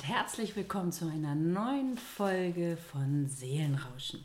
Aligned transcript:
und 0.00 0.08
herzlich 0.08 0.56
willkommen 0.56 0.92
zu 0.92 1.06
einer 1.06 1.34
neuen 1.34 1.98
Folge 1.98 2.78
von 2.90 3.28
Seelenrauschen. 3.28 4.24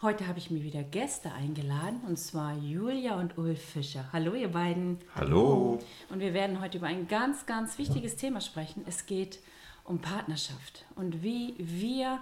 Heute 0.00 0.28
habe 0.28 0.38
ich 0.38 0.52
mir 0.52 0.62
wieder 0.62 0.84
Gäste 0.84 1.32
eingeladen 1.32 2.00
und 2.06 2.16
zwar 2.16 2.56
Julia 2.56 3.18
und 3.18 3.36
Ulf 3.36 3.60
Fischer. 3.60 4.04
Hallo 4.12 4.34
ihr 4.34 4.52
beiden. 4.52 4.98
Hallo. 5.16 5.80
Und 6.10 6.20
wir 6.20 6.32
werden 6.32 6.60
heute 6.60 6.78
über 6.78 6.86
ein 6.86 7.08
ganz, 7.08 7.44
ganz 7.44 7.76
wichtiges 7.78 8.14
Thema 8.14 8.40
sprechen. 8.40 8.84
Es 8.86 9.06
geht 9.06 9.40
um 9.82 10.00
Partnerschaft 10.00 10.84
und 10.94 11.24
wie 11.24 11.54
wir 11.58 12.20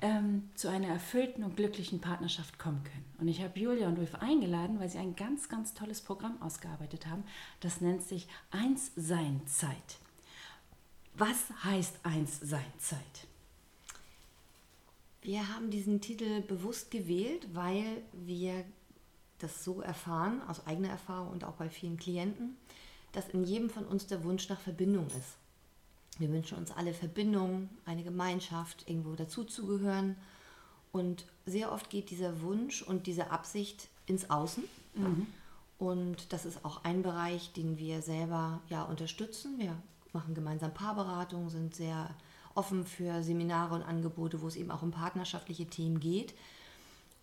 ähm, 0.00 0.48
zu 0.54 0.68
einer 0.68 0.88
erfüllten 0.88 1.42
und 1.42 1.56
glücklichen 1.56 2.00
Partnerschaft 2.00 2.60
kommen 2.60 2.84
können. 2.84 3.06
Und 3.18 3.26
ich 3.26 3.42
habe 3.42 3.58
Julia 3.58 3.88
und 3.88 3.98
Ulf 3.98 4.14
eingeladen, 4.16 4.78
weil 4.78 4.88
sie 4.88 4.98
ein 4.98 5.16
ganz, 5.16 5.48
ganz 5.48 5.74
tolles 5.74 6.00
Programm 6.00 6.40
ausgearbeitet 6.40 7.08
haben. 7.08 7.24
Das 7.58 7.80
nennt 7.80 8.02
sich 8.02 8.28
Eins-Sein-Zeit. 8.52 9.98
Was 11.18 11.38
heißt 11.64 12.00
Eins-Sein-Zeit? 12.02 13.26
Wir 15.22 15.48
haben 15.48 15.70
diesen 15.70 16.02
Titel 16.02 16.42
bewusst 16.42 16.90
gewählt, 16.90 17.46
weil 17.54 18.02
wir 18.12 18.66
das 19.38 19.64
so 19.64 19.80
erfahren, 19.80 20.42
aus 20.46 20.66
eigener 20.66 20.90
Erfahrung 20.90 21.30
und 21.30 21.44
auch 21.44 21.54
bei 21.54 21.70
vielen 21.70 21.96
Klienten, 21.96 22.58
dass 23.12 23.30
in 23.30 23.44
jedem 23.44 23.70
von 23.70 23.86
uns 23.86 24.06
der 24.06 24.24
Wunsch 24.24 24.50
nach 24.50 24.60
Verbindung 24.60 25.06
ist. 25.06 25.38
Wir 26.18 26.30
wünschen 26.30 26.58
uns 26.58 26.70
alle 26.70 26.92
Verbindung, 26.92 27.70
eine 27.86 28.02
Gemeinschaft, 28.02 28.86
irgendwo 28.86 29.14
dazuzugehören. 29.14 30.16
Und 30.92 31.24
sehr 31.46 31.72
oft 31.72 31.88
geht 31.88 32.10
dieser 32.10 32.42
Wunsch 32.42 32.82
und 32.82 33.06
diese 33.06 33.30
Absicht 33.30 33.88
ins 34.04 34.28
Außen. 34.28 34.64
Mhm. 34.94 35.26
Und 35.78 36.34
das 36.34 36.44
ist 36.44 36.62
auch 36.62 36.84
ein 36.84 37.02
Bereich, 37.02 37.54
den 37.54 37.78
wir 37.78 38.02
selber 38.02 38.60
ja 38.68 38.82
unterstützen. 38.82 39.58
Wir 39.58 39.76
machen 40.16 40.34
gemeinsam 40.34 40.72
Paarberatungen, 40.72 41.48
sind 41.50 41.74
sehr 41.74 42.14
offen 42.54 42.86
für 42.86 43.22
Seminare 43.22 43.74
und 43.74 43.82
Angebote, 43.82 44.40
wo 44.40 44.48
es 44.48 44.56
eben 44.56 44.70
auch 44.70 44.82
um 44.82 44.90
partnerschaftliche 44.90 45.66
Themen 45.66 46.00
geht. 46.00 46.34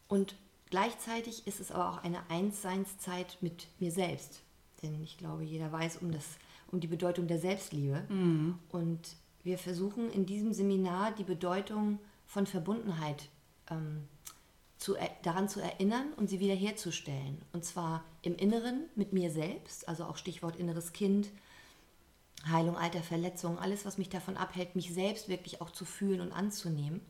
Und 0.07 0.35
gleichzeitig 0.69 1.47
ist 1.47 1.59
es 1.59 1.71
aber 1.71 1.89
auch 1.89 2.03
eine 2.03 2.19
Einsseinszeit 2.29 3.37
mit 3.41 3.67
mir 3.79 3.91
selbst. 3.91 4.41
Denn 4.81 5.01
ich 5.01 5.17
glaube, 5.17 5.43
jeder 5.43 5.71
weiß 5.71 5.97
um, 5.97 6.11
das, 6.11 6.25
um 6.71 6.79
die 6.79 6.87
Bedeutung 6.87 7.27
der 7.27 7.39
Selbstliebe. 7.39 8.03
Mhm. 8.09 8.59
Und 8.69 9.15
wir 9.43 9.57
versuchen 9.57 10.11
in 10.11 10.25
diesem 10.25 10.53
Seminar 10.53 11.11
die 11.13 11.23
Bedeutung 11.23 11.99
von 12.27 12.45
Verbundenheit 12.45 13.29
ähm, 13.71 14.07
zu, 14.77 14.95
daran 15.23 15.49
zu 15.49 15.61
erinnern 15.61 16.13
und 16.17 16.29
sie 16.29 16.39
wiederherzustellen. 16.39 17.41
Und 17.53 17.65
zwar 17.65 18.03
im 18.21 18.35
Inneren 18.35 18.85
mit 18.95 19.13
mir 19.13 19.31
selbst, 19.31 19.87
also 19.87 20.03
auch 20.03 20.17
Stichwort 20.17 20.57
inneres 20.57 20.93
Kind, 20.93 21.29
Heilung 22.49 22.77
alter 22.77 23.01
Verletzungen, 23.01 23.57
alles, 23.57 23.85
was 23.85 23.97
mich 23.97 24.09
davon 24.09 24.37
abhält, 24.37 24.75
mich 24.75 24.93
selbst 24.93 25.29
wirklich 25.29 25.61
auch 25.61 25.71
zu 25.71 25.85
fühlen 25.85 26.21
und 26.21 26.31
anzunehmen. 26.31 27.01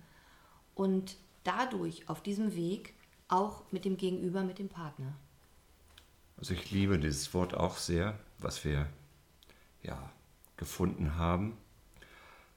Und 0.75 1.17
dadurch 1.43 2.09
auf 2.09 2.21
diesem 2.21 2.55
Weg 2.55 2.93
auch 3.27 3.63
mit 3.71 3.85
dem 3.85 3.97
Gegenüber, 3.97 4.43
mit 4.43 4.59
dem 4.59 4.69
Partner. 4.69 5.13
Also 6.37 6.53
ich 6.53 6.71
liebe 6.71 6.99
dieses 6.99 7.33
Wort 7.33 7.53
auch 7.53 7.77
sehr, 7.77 8.19
was 8.39 8.63
wir 8.63 8.87
ja 9.81 10.11
gefunden 10.57 11.17
haben. 11.17 11.57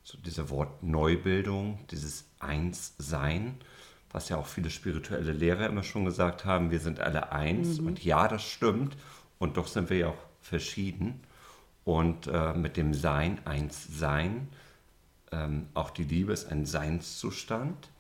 So 0.02 0.18
dieser 0.18 0.50
Wort 0.50 0.82
Neubildung, 0.82 1.84
dieses 1.90 2.26
Einssein, 2.38 3.58
was 4.12 4.28
ja 4.28 4.36
auch 4.36 4.46
viele 4.46 4.70
spirituelle 4.70 5.32
Lehrer 5.32 5.66
immer 5.66 5.82
schon 5.82 6.04
gesagt 6.04 6.44
haben, 6.44 6.70
wir 6.70 6.80
sind 6.80 7.00
alle 7.00 7.32
eins. 7.32 7.80
Mhm. 7.80 7.86
Und 7.86 8.04
ja, 8.04 8.28
das 8.28 8.42
stimmt. 8.42 8.96
Und 9.38 9.56
doch 9.56 9.66
sind 9.66 9.90
wir 9.90 9.98
ja 9.98 10.08
auch 10.08 10.26
verschieden 10.40 11.25
und 11.86 12.26
äh, 12.26 12.52
mit 12.52 12.76
dem 12.76 12.92
Sein 12.92 13.38
eins 13.46 13.86
Sein. 13.86 14.48
Ähm, 15.30 15.68
auch 15.72 15.90
die 15.90 16.02
Liebe 16.02 16.32
ist 16.32 16.50
ein 16.50 16.66
Seinszustand 16.66 17.90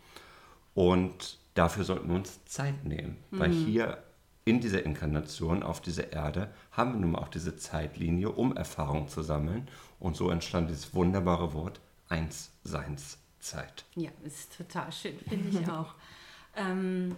und 0.74 1.38
dafür 1.54 1.84
sollten 1.84 2.08
wir 2.08 2.16
uns 2.16 2.44
Zeit 2.44 2.84
nehmen, 2.84 3.16
mhm. 3.30 3.38
weil 3.38 3.52
hier 3.52 4.02
in 4.44 4.60
dieser 4.60 4.84
Inkarnation 4.84 5.62
auf 5.62 5.80
dieser 5.80 6.12
Erde 6.12 6.52
haben 6.72 6.92
wir 6.94 7.00
nun 7.00 7.12
mal 7.12 7.20
auch 7.20 7.28
diese 7.28 7.56
Zeitlinie, 7.56 8.30
um 8.30 8.56
Erfahrung 8.56 9.06
zu 9.08 9.22
sammeln 9.22 9.68
und 10.00 10.16
so 10.16 10.30
entstand 10.30 10.68
dieses 10.68 10.92
wunderbare 10.92 11.54
Wort 11.54 11.80
Einseinszeit. 12.08 13.84
Ja, 13.94 14.10
ist 14.24 14.56
total 14.56 14.90
schön, 14.90 15.16
finde 15.28 15.60
ich 15.60 15.68
auch. 15.70 15.94
ähm, 16.56 17.14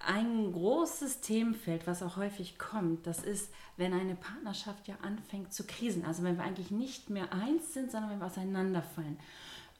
ein 0.00 0.52
großes 0.52 1.20
Themenfeld, 1.20 1.86
was 1.86 2.02
auch 2.02 2.16
häufig 2.16 2.58
kommt, 2.58 3.06
das 3.06 3.22
ist, 3.22 3.50
wenn 3.76 3.92
eine 3.92 4.14
Partnerschaft 4.14 4.88
ja 4.88 4.96
anfängt 5.02 5.52
zu 5.52 5.64
krisen. 5.64 6.04
Also 6.04 6.22
wenn 6.22 6.36
wir 6.36 6.44
eigentlich 6.44 6.70
nicht 6.70 7.10
mehr 7.10 7.32
eins 7.32 7.72
sind, 7.72 7.90
sondern 7.90 8.10
wenn 8.10 8.18
wir 8.18 8.26
auseinanderfallen. 8.26 9.18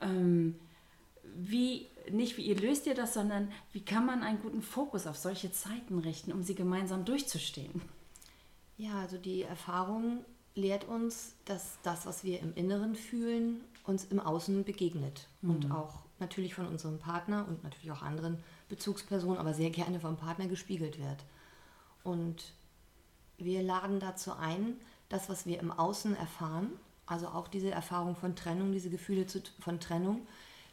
Ähm, 0.00 0.56
wie, 1.36 1.86
nicht 2.10 2.36
wie 2.36 2.42
ihr 2.42 2.60
löst 2.60 2.86
ihr 2.86 2.94
das, 2.94 3.14
sondern 3.14 3.50
wie 3.72 3.84
kann 3.84 4.06
man 4.06 4.22
einen 4.22 4.41
guten 4.41 4.62
Fokus 4.62 5.06
auf 5.06 5.16
solche 5.16 5.52
Zeiten 5.52 5.98
richten, 5.98 6.32
um 6.32 6.42
sie 6.42 6.54
gemeinsam 6.54 7.04
durchzustehen? 7.04 7.82
Ja, 8.76 9.00
also 9.00 9.19
die 9.19 9.42
Erfahrung 9.42 10.25
lehrt 10.54 10.86
uns, 10.86 11.34
dass 11.44 11.78
das, 11.82 12.06
was 12.06 12.25
wir 12.25 12.41
im 12.41 12.54
Inneren 12.54 12.94
fühlen, 12.94 13.60
uns 13.84 14.04
im 14.04 14.20
Außen 14.20 14.64
begegnet. 14.64 15.28
Mhm. 15.42 15.50
Und 15.50 15.70
auch 15.70 16.00
natürlich 16.19 16.54
von 16.54 16.66
unserem 16.66 16.98
Partner 16.98 17.46
und 17.48 17.62
natürlich 17.64 17.91
auch 17.91 18.02
anderen 18.02 18.38
Bezugsperson, 18.75 19.39
aber 19.39 19.55
sehr 19.55 19.71
gerne 19.71 20.01
vom 20.01 20.17
Partner 20.17 20.47
gespiegelt 20.47 20.99
wird. 20.99 21.25
Und 22.03 22.53
wir 23.39 23.62
laden 23.62 24.01
dazu 24.01 24.33
ein, 24.33 24.75
das, 25.09 25.29
was 25.29 25.47
wir 25.47 25.61
im 25.61 25.71
Außen 25.71 26.17
erfahren, 26.17 26.71
also 27.07 27.29
auch 27.29 27.49
diese 27.49 27.71
Erfahrung 27.71 28.17
von 28.17 28.35
Trennung, 28.35 28.73
diese 28.73 28.91
Gefühle 28.91 29.27
von 29.61 29.79
Trennung, 29.79 30.27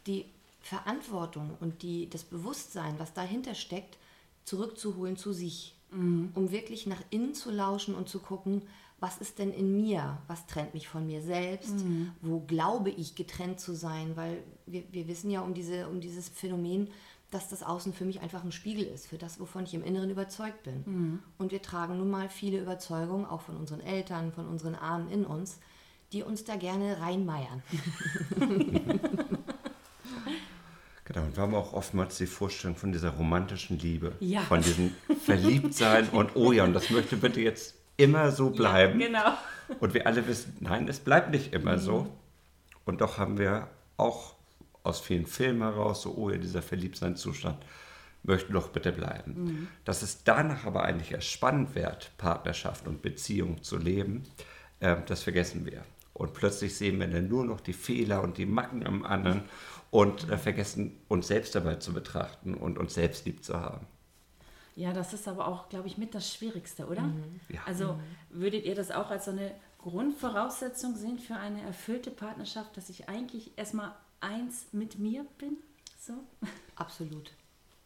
die 0.07 0.25
Verantwortung 0.61 1.57
und 1.59 1.83
die, 1.83 2.09
das 2.09 2.23
Bewusstsein, 2.23 2.95
was 2.97 3.13
dahinter 3.13 3.53
steckt, 3.53 3.97
zurückzuholen 4.45 5.17
zu 5.17 5.33
sich, 5.33 5.75
mhm. 5.91 6.31
um 6.33 6.51
wirklich 6.51 6.87
nach 6.87 7.01
innen 7.09 7.35
zu 7.35 7.51
lauschen 7.51 7.93
und 7.93 8.09
zu 8.09 8.19
gucken, 8.19 8.63
was 8.99 9.17
ist 9.17 9.39
denn 9.39 9.51
in 9.51 9.81
mir, 9.81 10.19
was 10.27 10.45
trennt 10.45 10.73
mich 10.73 10.87
von 10.87 11.07
mir 11.07 11.21
selbst, 11.21 11.79
mhm. 11.79 12.11
wo 12.21 12.39
glaube 12.39 12.91
ich 12.91 13.15
getrennt 13.15 13.59
zu 13.59 13.75
sein, 13.75 14.15
weil 14.15 14.43
wir, 14.65 14.83
wir 14.91 15.07
wissen 15.07 15.31
ja 15.31 15.41
um, 15.41 15.53
diese, 15.53 15.87
um 15.87 16.01
dieses 16.01 16.29
Phänomen, 16.29 16.87
dass 17.31 17.47
das 17.47 17.63
Außen 17.63 17.93
für 17.93 18.05
mich 18.05 18.21
einfach 18.21 18.43
ein 18.43 18.51
Spiegel 18.51 18.85
ist, 18.85 19.07
für 19.07 19.17
das, 19.17 19.39
wovon 19.39 19.63
ich 19.63 19.73
im 19.73 19.83
Inneren 19.83 20.09
überzeugt 20.09 20.63
bin. 20.63 20.83
Mhm. 20.85 21.19
Und 21.37 21.51
wir 21.51 21.61
tragen 21.61 21.97
nun 21.97 22.11
mal 22.11 22.29
viele 22.29 22.59
Überzeugungen, 22.59 23.25
auch 23.25 23.41
von 23.41 23.57
unseren 23.57 23.81
Eltern, 23.81 24.31
von 24.33 24.47
unseren 24.47 24.75
Ahnen 24.75 25.09
in 25.09 25.25
uns, 25.25 25.59
die 26.11 26.23
uns 26.23 26.43
da 26.43 26.55
gerne 26.57 26.99
reinmeiern. 27.01 27.63
Genau, 31.03 31.25
und 31.25 31.35
wir 31.35 31.43
haben 31.43 31.55
auch 31.55 31.73
oftmals 31.73 32.17
die 32.19 32.25
Vorstellung 32.25 32.77
von 32.77 32.93
dieser 32.93 33.09
romantischen 33.09 33.77
Liebe, 33.77 34.13
ja. 34.21 34.39
von 34.41 34.61
diesem 34.61 34.95
Verliebtsein 35.25 36.07
und 36.07 36.37
oh 36.37 36.53
ja, 36.53 36.63
und 36.63 36.73
das 36.73 36.89
möchte 36.89 37.17
bitte 37.17 37.41
jetzt 37.41 37.75
immer 37.97 38.31
so 38.31 38.51
bleiben. 38.51 38.97
Ja, 39.01 39.07
genau. 39.07 39.77
Und 39.81 39.93
wir 39.93 40.07
alle 40.07 40.25
wissen, 40.27 40.55
nein, 40.61 40.87
es 40.87 41.01
bleibt 41.01 41.31
nicht 41.31 41.53
immer 41.53 41.73
mhm. 41.73 41.81
so. 41.81 42.07
Und 42.85 43.01
doch 43.01 43.17
haben 43.17 43.37
wir 43.37 43.67
auch 43.97 44.35
aus 44.83 44.99
vielen 44.99 45.25
Filmen 45.25 45.61
heraus, 45.61 46.03
so, 46.03 46.15
oh 46.15 46.29
ja, 46.29 46.37
dieser 46.37 46.61
Verliebtseinzustand 46.61 47.57
möchte 48.23 48.53
doch 48.53 48.69
bitte 48.69 48.91
bleiben. 48.91 49.33
Mhm. 49.33 49.67
Dass 49.85 50.01
es 50.01 50.23
danach 50.23 50.65
aber 50.65 50.83
eigentlich 50.83 51.11
erst 51.11 51.27
spannend 51.27 51.75
wird, 51.75 52.11
Partnerschaft 52.17 52.87
und 52.87 53.01
Beziehung 53.01 53.63
zu 53.63 53.77
leben, 53.77 54.23
äh, 54.79 54.97
das 55.07 55.23
vergessen 55.23 55.65
wir. 55.65 55.83
Und 56.13 56.33
plötzlich 56.33 56.75
sehen 56.75 56.99
wir 56.99 57.07
dann 57.07 57.27
nur 57.27 57.45
noch 57.45 57.61
die 57.61 57.73
Fehler 57.73 58.21
und 58.21 58.37
die 58.37 58.45
Macken 58.45 58.85
am 58.85 59.03
anderen 59.03 59.43
und 59.89 60.29
äh, 60.29 60.37
vergessen 60.37 60.97
uns 61.07 61.27
selbst 61.27 61.55
dabei 61.55 61.75
zu 61.75 61.93
betrachten 61.93 62.53
und 62.53 62.77
uns 62.77 62.93
selbst 62.93 63.25
lieb 63.25 63.43
zu 63.43 63.59
haben. 63.59 63.87
Ja, 64.75 64.93
das 64.93 65.13
ist 65.13 65.27
aber 65.27 65.47
auch, 65.47 65.69
glaube 65.69 65.87
ich, 65.87 65.97
mit 65.97 66.15
das 66.15 66.33
Schwierigste, 66.33 66.87
oder? 66.87 67.01
Mhm. 67.01 67.39
Ja. 67.49 67.61
Also 67.65 67.99
würdet 68.29 68.65
ihr 68.65 68.75
das 68.75 68.91
auch 68.91 69.09
als 69.09 69.25
so 69.25 69.31
eine 69.31 69.51
Grundvoraussetzung 69.79 70.95
sehen 70.95 71.19
für 71.19 71.35
eine 71.35 71.61
erfüllte 71.61 72.11
Partnerschaft, 72.11 72.77
dass 72.77 72.89
ich 72.89 73.09
eigentlich 73.09 73.57
erstmal 73.57 73.93
eins 74.21 74.67
mit 74.71 74.99
mir 74.99 75.25
bin? 75.37 75.57
So? 75.99 76.13
Absolut. 76.75 77.31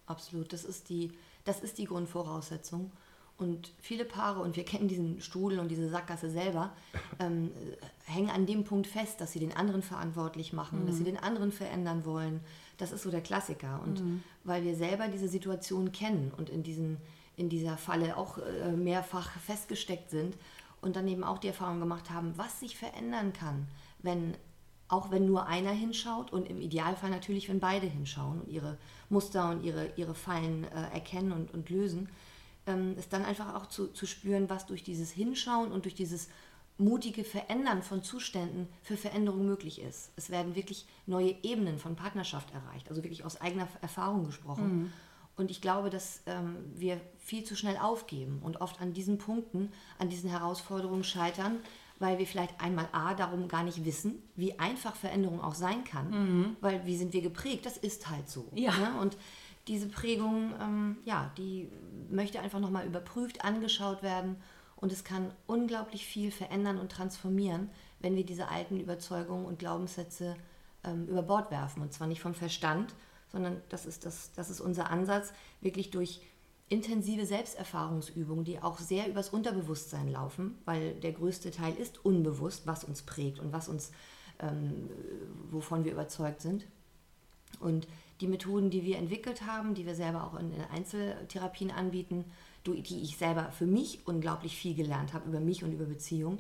Absolut. 0.06 0.54
Das 0.54 0.64
ist 0.64 0.90
die, 0.90 1.12
das 1.44 1.60
ist 1.62 1.78
die 1.78 1.86
Grundvoraussetzung. 1.86 2.92
Und 3.38 3.74
viele 3.82 4.06
Paare, 4.06 4.40
und 4.40 4.56
wir 4.56 4.64
kennen 4.64 4.88
diesen 4.88 5.20
Strudel 5.20 5.60
und 5.60 5.68
diese 5.68 5.90
Sackgasse 5.90 6.30
selber, 6.30 6.72
ähm, 7.20 7.52
hängen 8.06 8.30
an 8.30 8.46
dem 8.46 8.64
Punkt 8.64 8.88
fest, 8.88 9.20
dass 9.20 9.34
sie 9.34 9.40
den 9.40 9.56
anderen 9.56 9.82
verantwortlich 9.82 10.54
machen, 10.54 10.84
mhm. 10.84 10.88
dass 10.88 10.98
sie 10.98 11.04
den 11.04 11.18
anderen 11.18 11.52
verändern 11.52 12.06
wollen. 12.06 12.40
Das 12.78 12.92
ist 12.92 13.04
so 13.04 13.12
der 13.12 13.22
Klassiker. 13.22 13.82
Und 13.84 14.02
mhm. 14.02 14.24
weil 14.44 14.64
wir 14.64 14.76
selber 14.76 15.08
diese 15.08 15.28
Situation 15.28 15.92
kennen 15.92 16.32
und 16.38 16.50
in, 16.50 16.64
diesen, 16.64 16.98
in 17.36 17.50
dieser 17.50 17.78
Falle 17.78 18.16
auch 18.16 18.38
äh, 18.38 18.72
mehrfach 18.72 19.32
festgesteckt 19.40 20.10
sind 20.10 20.38
und 20.82 20.96
dann 20.96 21.08
eben 21.08 21.24
auch 21.24 21.40
die 21.40 21.48
Erfahrung 21.48 21.80
gemacht 21.80 22.10
haben, 22.12 22.34
was 22.38 22.62
sich 22.62 22.78
verändern 22.78 23.34
kann, 23.34 23.68
wenn 24.00 24.36
auch 24.88 25.12
wenn 25.12 25.26
nur 25.26 25.48
einer 25.48 25.72
hinschaut 25.72 26.32
und 26.32 26.48
im 26.48 26.62
Idealfall 26.62 27.10
natürlich, 27.10 27.50
wenn 27.50 27.60
beide 27.60 27.88
hinschauen 27.88 28.42
und 28.42 28.50
ihre 28.50 28.78
Muster 29.10 29.50
und 29.50 29.64
ihre, 29.64 29.92
ihre 29.96 30.14
Fallen 30.14 30.66
äh, 30.66 30.94
erkennen 30.94 31.32
und, 31.32 31.54
und 31.54 31.70
lösen, 31.70 32.10
ähm, 32.68 32.98
ist 32.98 33.12
dann 33.14 33.26
einfach 33.26 33.56
auch 33.56 33.68
zu, 33.68 33.88
zu 33.88 34.06
spüren, 34.06 34.50
was 34.50 34.66
durch 34.66 34.84
dieses 34.84 35.12
Hinschauen 35.12 35.72
und 35.72 35.86
durch 35.86 35.96
dieses 35.96 36.30
mutige 36.78 37.24
Verändern 37.24 37.82
von 37.84 38.04
Zuständen 38.04 38.68
für 38.82 38.98
Veränderung 38.98 39.46
möglich 39.46 39.82
ist. 39.82 40.12
Es 40.18 40.30
werden 40.30 40.56
wirklich 40.56 40.86
neue 41.06 41.36
Ebenen 41.42 41.80
von 41.80 41.96
Partnerschaft 41.96 42.54
erreicht, 42.54 42.90
also 42.90 43.04
wirklich 43.04 43.24
aus 43.24 43.40
eigener 43.40 43.68
Erfahrung 43.82 44.26
gesprochen. 44.26 44.82
Mhm. 44.82 44.94
Und 45.38 45.52
ich 45.52 45.62
glaube, 45.62 45.90
dass 45.90 46.22
ähm, 46.26 46.58
wir 46.76 47.00
viel 47.18 47.44
zu 47.44 47.56
schnell 47.56 47.78
aufgeben 47.78 48.42
und 48.44 48.62
oft 48.62 48.82
an 48.82 48.94
diesen 48.94 49.18
Punkten, 49.18 49.72
an 50.00 50.10
diesen 50.10 50.30
Herausforderungen 50.30 51.04
scheitern, 51.04 51.60
weil 52.00 52.20
wir 52.20 52.28
vielleicht 52.28 52.60
einmal 52.62 52.88
A 52.92 53.14
darum 53.14 53.48
gar 53.48 53.64
nicht 53.64 53.86
wissen, 53.86 54.22
wie 54.36 54.60
einfach 54.60 54.96
Veränderung 54.96 55.42
auch 55.42 55.56
sein 55.56 55.84
kann, 55.84 56.10
mhm. 56.10 56.58
weil 56.62 56.86
wie 56.86 56.98
sind 56.98 57.14
wir 57.14 57.22
geprägt, 57.22 57.66
das 57.66 57.78
ist 57.78 58.10
halt 58.10 58.30
so. 58.30 58.48
Ja. 58.54 58.72
Ne? 58.78 59.00
Und 59.00 59.18
diese 59.68 59.88
Prägung, 59.88 60.54
ähm, 60.62 60.98
ja, 61.06 61.32
die 61.38 61.70
möchte 62.10 62.40
einfach 62.40 62.60
nochmal 62.60 62.86
überprüft, 62.86 63.44
angeschaut 63.44 64.04
werden 64.04 64.36
und 64.76 64.92
es 64.92 65.04
kann 65.04 65.32
unglaublich 65.48 66.06
viel 66.06 66.32
verändern 66.32 66.78
und 66.78 66.92
transformieren, 66.92 67.70
wenn 68.00 68.16
wir 68.16 68.26
diese 68.26 68.50
alten 68.50 68.80
Überzeugungen 68.80 69.46
und 69.46 69.58
Glaubenssätze 69.58 70.36
ähm, 70.84 71.08
über 71.08 71.24
Bord 71.24 71.50
werfen. 71.50 71.82
Und 71.82 71.94
zwar 71.94 72.08
nicht 72.08 72.22
vom 72.22 72.36
Verstand, 72.36 72.94
sondern 73.32 73.62
das 73.70 73.86
ist, 73.86 74.06
das, 74.06 74.32
das 74.34 74.50
ist 74.50 74.62
unser 74.62 74.92
Ansatz, 74.92 75.34
wirklich 75.62 75.92
durch 75.92 76.22
intensive 76.70 77.26
Selbsterfahrungsübungen, 77.26 78.44
die 78.44 78.62
auch 78.62 78.80
sehr 78.80 79.08
übers 79.08 79.30
Unterbewusstsein 79.30 80.08
laufen, 80.08 80.58
weil 80.66 80.94
der 80.96 81.12
größte 81.12 81.52
Teil 81.52 81.76
ist 81.76 82.04
unbewusst, 82.04 82.66
was 82.66 82.84
uns 82.84 83.04
prägt 83.04 83.40
und 83.40 83.54
was 83.54 83.70
uns, 83.70 83.92
ähm, 84.40 84.90
wovon 85.52 85.86
wir 85.86 85.92
überzeugt 85.92 86.42
sind. 86.42 86.66
Und 87.60 87.88
die 88.22 88.28
Methoden, 88.28 88.70
die 88.70 88.84
wir 88.84 88.98
entwickelt 88.98 89.46
haben, 89.46 89.76
die 89.76 89.86
wir 89.86 89.96
selber 89.96 90.24
auch 90.24 90.40
in, 90.40 90.52
in 90.54 90.62
Einzeltherapien 90.62 91.72
anbieten, 91.72 92.26
die 92.66 93.02
ich 93.02 93.18
selber 93.18 93.52
für 93.52 93.68
mich 93.68 94.08
unglaublich 94.08 94.58
viel 94.58 94.74
gelernt 94.74 95.14
habe 95.14 95.30
über 95.30 95.40
mich 95.40 95.64
und 95.64 95.72
über 95.72 95.86
Beziehungen, 95.86 96.40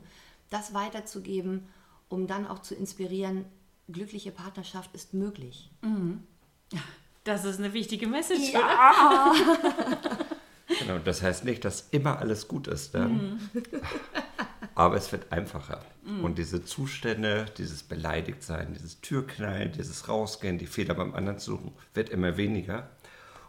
das 0.50 0.74
weiterzugeben, 0.74 1.68
um 2.10 2.26
dann 2.26 2.48
auch 2.48 2.60
zu 2.60 2.74
inspirieren, 2.74 3.46
glückliche 3.90 4.32
Partnerschaft 4.32 4.94
ist 4.96 5.14
möglich. 5.14 5.70
Mhm. 5.82 6.24
Das 7.26 7.44
ist 7.44 7.60
eine 7.60 7.74
wichtige 7.74 8.08
Message. 8.08 8.54
Ja. 8.54 9.34
genau, 10.80 11.00
das 11.00 11.24
heißt 11.24 11.44
nicht, 11.44 11.66
dass 11.66 11.88
immer 11.90 12.20
alles 12.20 12.48
gut 12.48 12.68
ist. 12.68 12.94
Mhm. 12.94 13.40
Aber 14.76 14.96
es 14.96 15.12
wird 15.12 15.32
einfacher. 15.32 15.84
Mhm. 16.04 16.24
Und 16.24 16.38
diese 16.38 16.64
Zustände, 16.64 17.48
dieses 17.58 17.82
Beleidigtsein, 17.82 18.74
dieses 18.74 19.02
Türknallen, 19.02 19.72
dieses 19.72 20.08
Rausgehen, 20.08 20.60
die 20.60 20.68
Fehler 20.68 20.94
beim 20.94 21.16
anderen 21.16 21.40
suchen, 21.40 21.74
wird 21.96 22.10
immer 22.10 22.38
weniger. 22.38 22.90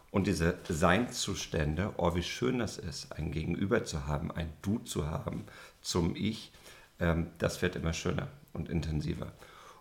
Und 0.09 0.25
diese 0.25 0.57
Seinszustände, 0.67 1.93
oh, 1.97 2.15
wie 2.15 2.23
schön 2.23 2.57
das 2.57 2.79
ist, 2.79 3.11
ein 3.11 3.31
Gegenüber 3.31 3.83
zu 3.83 4.07
haben, 4.07 4.31
ein 4.31 4.51
Du 4.63 4.79
zu 4.79 5.05
haben 5.05 5.45
zum 5.81 6.15
Ich, 6.15 6.51
ähm, 6.99 7.27
das 7.37 7.61
wird 7.61 7.75
immer 7.75 7.93
schöner 7.93 8.27
und 8.53 8.69
intensiver. 8.69 9.33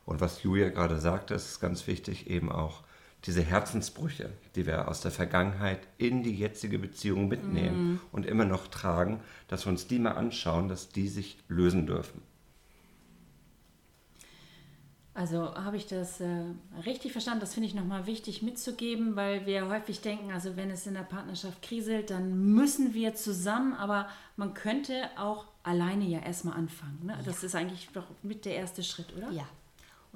Und 0.04 0.20
was 0.20 0.42
Julia 0.42 0.68
gerade 0.68 1.00
sagte, 1.00 1.32
ist 1.32 1.60
ganz 1.60 1.86
wichtig, 1.86 2.28
eben 2.28 2.52
auch 2.52 2.82
diese 3.26 3.42
Herzensbrüche, 3.42 4.30
die 4.54 4.66
wir 4.66 4.88
aus 4.88 5.00
der 5.00 5.10
Vergangenheit 5.10 5.80
in 5.98 6.22
die 6.22 6.34
jetzige 6.34 6.78
Beziehung 6.78 7.28
mitnehmen 7.28 7.94
mm. 7.94 8.00
und 8.12 8.24
immer 8.24 8.44
noch 8.44 8.68
tragen, 8.68 9.20
dass 9.48 9.66
wir 9.66 9.70
uns 9.70 9.86
die 9.88 9.98
mal 9.98 10.12
anschauen, 10.12 10.68
dass 10.68 10.90
die 10.90 11.08
sich 11.08 11.38
lösen 11.48 11.86
dürfen. 11.86 12.22
Also 15.16 15.54
habe 15.54 15.78
ich 15.78 15.86
das 15.86 16.20
äh, 16.20 16.42
richtig 16.84 17.12
verstanden? 17.12 17.40
Das 17.40 17.54
finde 17.54 17.68
ich 17.68 17.74
nochmal 17.74 18.06
wichtig 18.06 18.42
mitzugeben, 18.42 19.16
weil 19.16 19.46
wir 19.46 19.66
häufig 19.70 20.02
denken, 20.02 20.30
also 20.30 20.56
wenn 20.56 20.70
es 20.70 20.86
in 20.86 20.92
der 20.92 21.00
Partnerschaft 21.00 21.62
kriselt, 21.62 22.10
dann 22.10 22.52
müssen 22.52 22.92
wir 22.92 23.14
zusammen, 23.14 23.72
aber 23.72 24.10
man 24.36 24.52
könnte 24.52 25.08
auch 25.16 25.46
alleine 25.62 26.04
ja 26.04 26.18
erstmal 26.18 26.54
anfangen. 26.58 27.00
Ne? 27.02 27.14
Ja. 27.14 27.22
Das 27.24 27.42
ist 27.42 27.54
eigentlich 27.54 27.88
doch 27.94 28.04
mit 28.22 28.44
der 28.44 28.56
erste 28.56 28.82
Schritt, 28.82 29.06
oder? 29.16 29.30
Ja, 29.30 29.48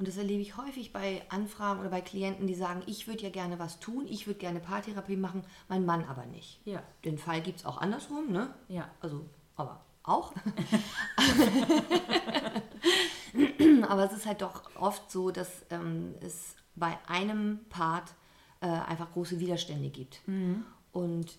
und 0.00 0.08
das 0.08 0.17
erlebe 0.17 0.41
ich 0.41 0.56
häufig 0.56 0.94
bei 0.94 1.23
Anfragen 1.29 1.79
oder 1.79 1.91
bei 1.91 2.00
Klienten, 2.00 2.47
die 2.47 2.55
sagen, 2.55 2.82
ich 2.87 3.06
würde 3.06 3.23
ja 3.23 3.29
gerne 3.29 3.58
was 3.58 3.81
tun, 3.81 4.06
ich 4.08 4.26
würde 4.26 4.41
gerne 4.41 4.58
Paartherapie 4.58 5.17
machen, 5.17 5.44
mein 5.69 5.85
Mann 5.85 6.05
aber 6.05 6.25
nicht. 6.25 6.58
Ja. 6.64 6.82
Den 7.05 7.19
Fall 7.19 7.43
gibt 7.43 7.58
es 7.58 7.67
auch 7.67 7.76
andersrum, 7.76 8.32
ne? 8.32 8.55
Ja. 8.69 8.91
Also, 9.02 9.26
aber 9.56 9.85
auch. 10.02 10.32
aber 13.91 14.05
es 14.05 14.14
ist 14.14 14.25
halt 14.25 14.41
doch 14.41 14.75
oft 14.75 15.11
so, 15.11 15.31
dass 15.31 15.67
ähm, 15.69 16.14
es 16.23 16.56
bei 16.76 16.97
einem 17.06 17.61
Part 17.69 18.14
äh, 18.62 18.69
einfach 18.69 19.12
große 19.12 19.38
Widerstände 19.38 19.91
gibt. 19.91 20.26
Mhm. 20.26 20.64
Und 20.93 21.37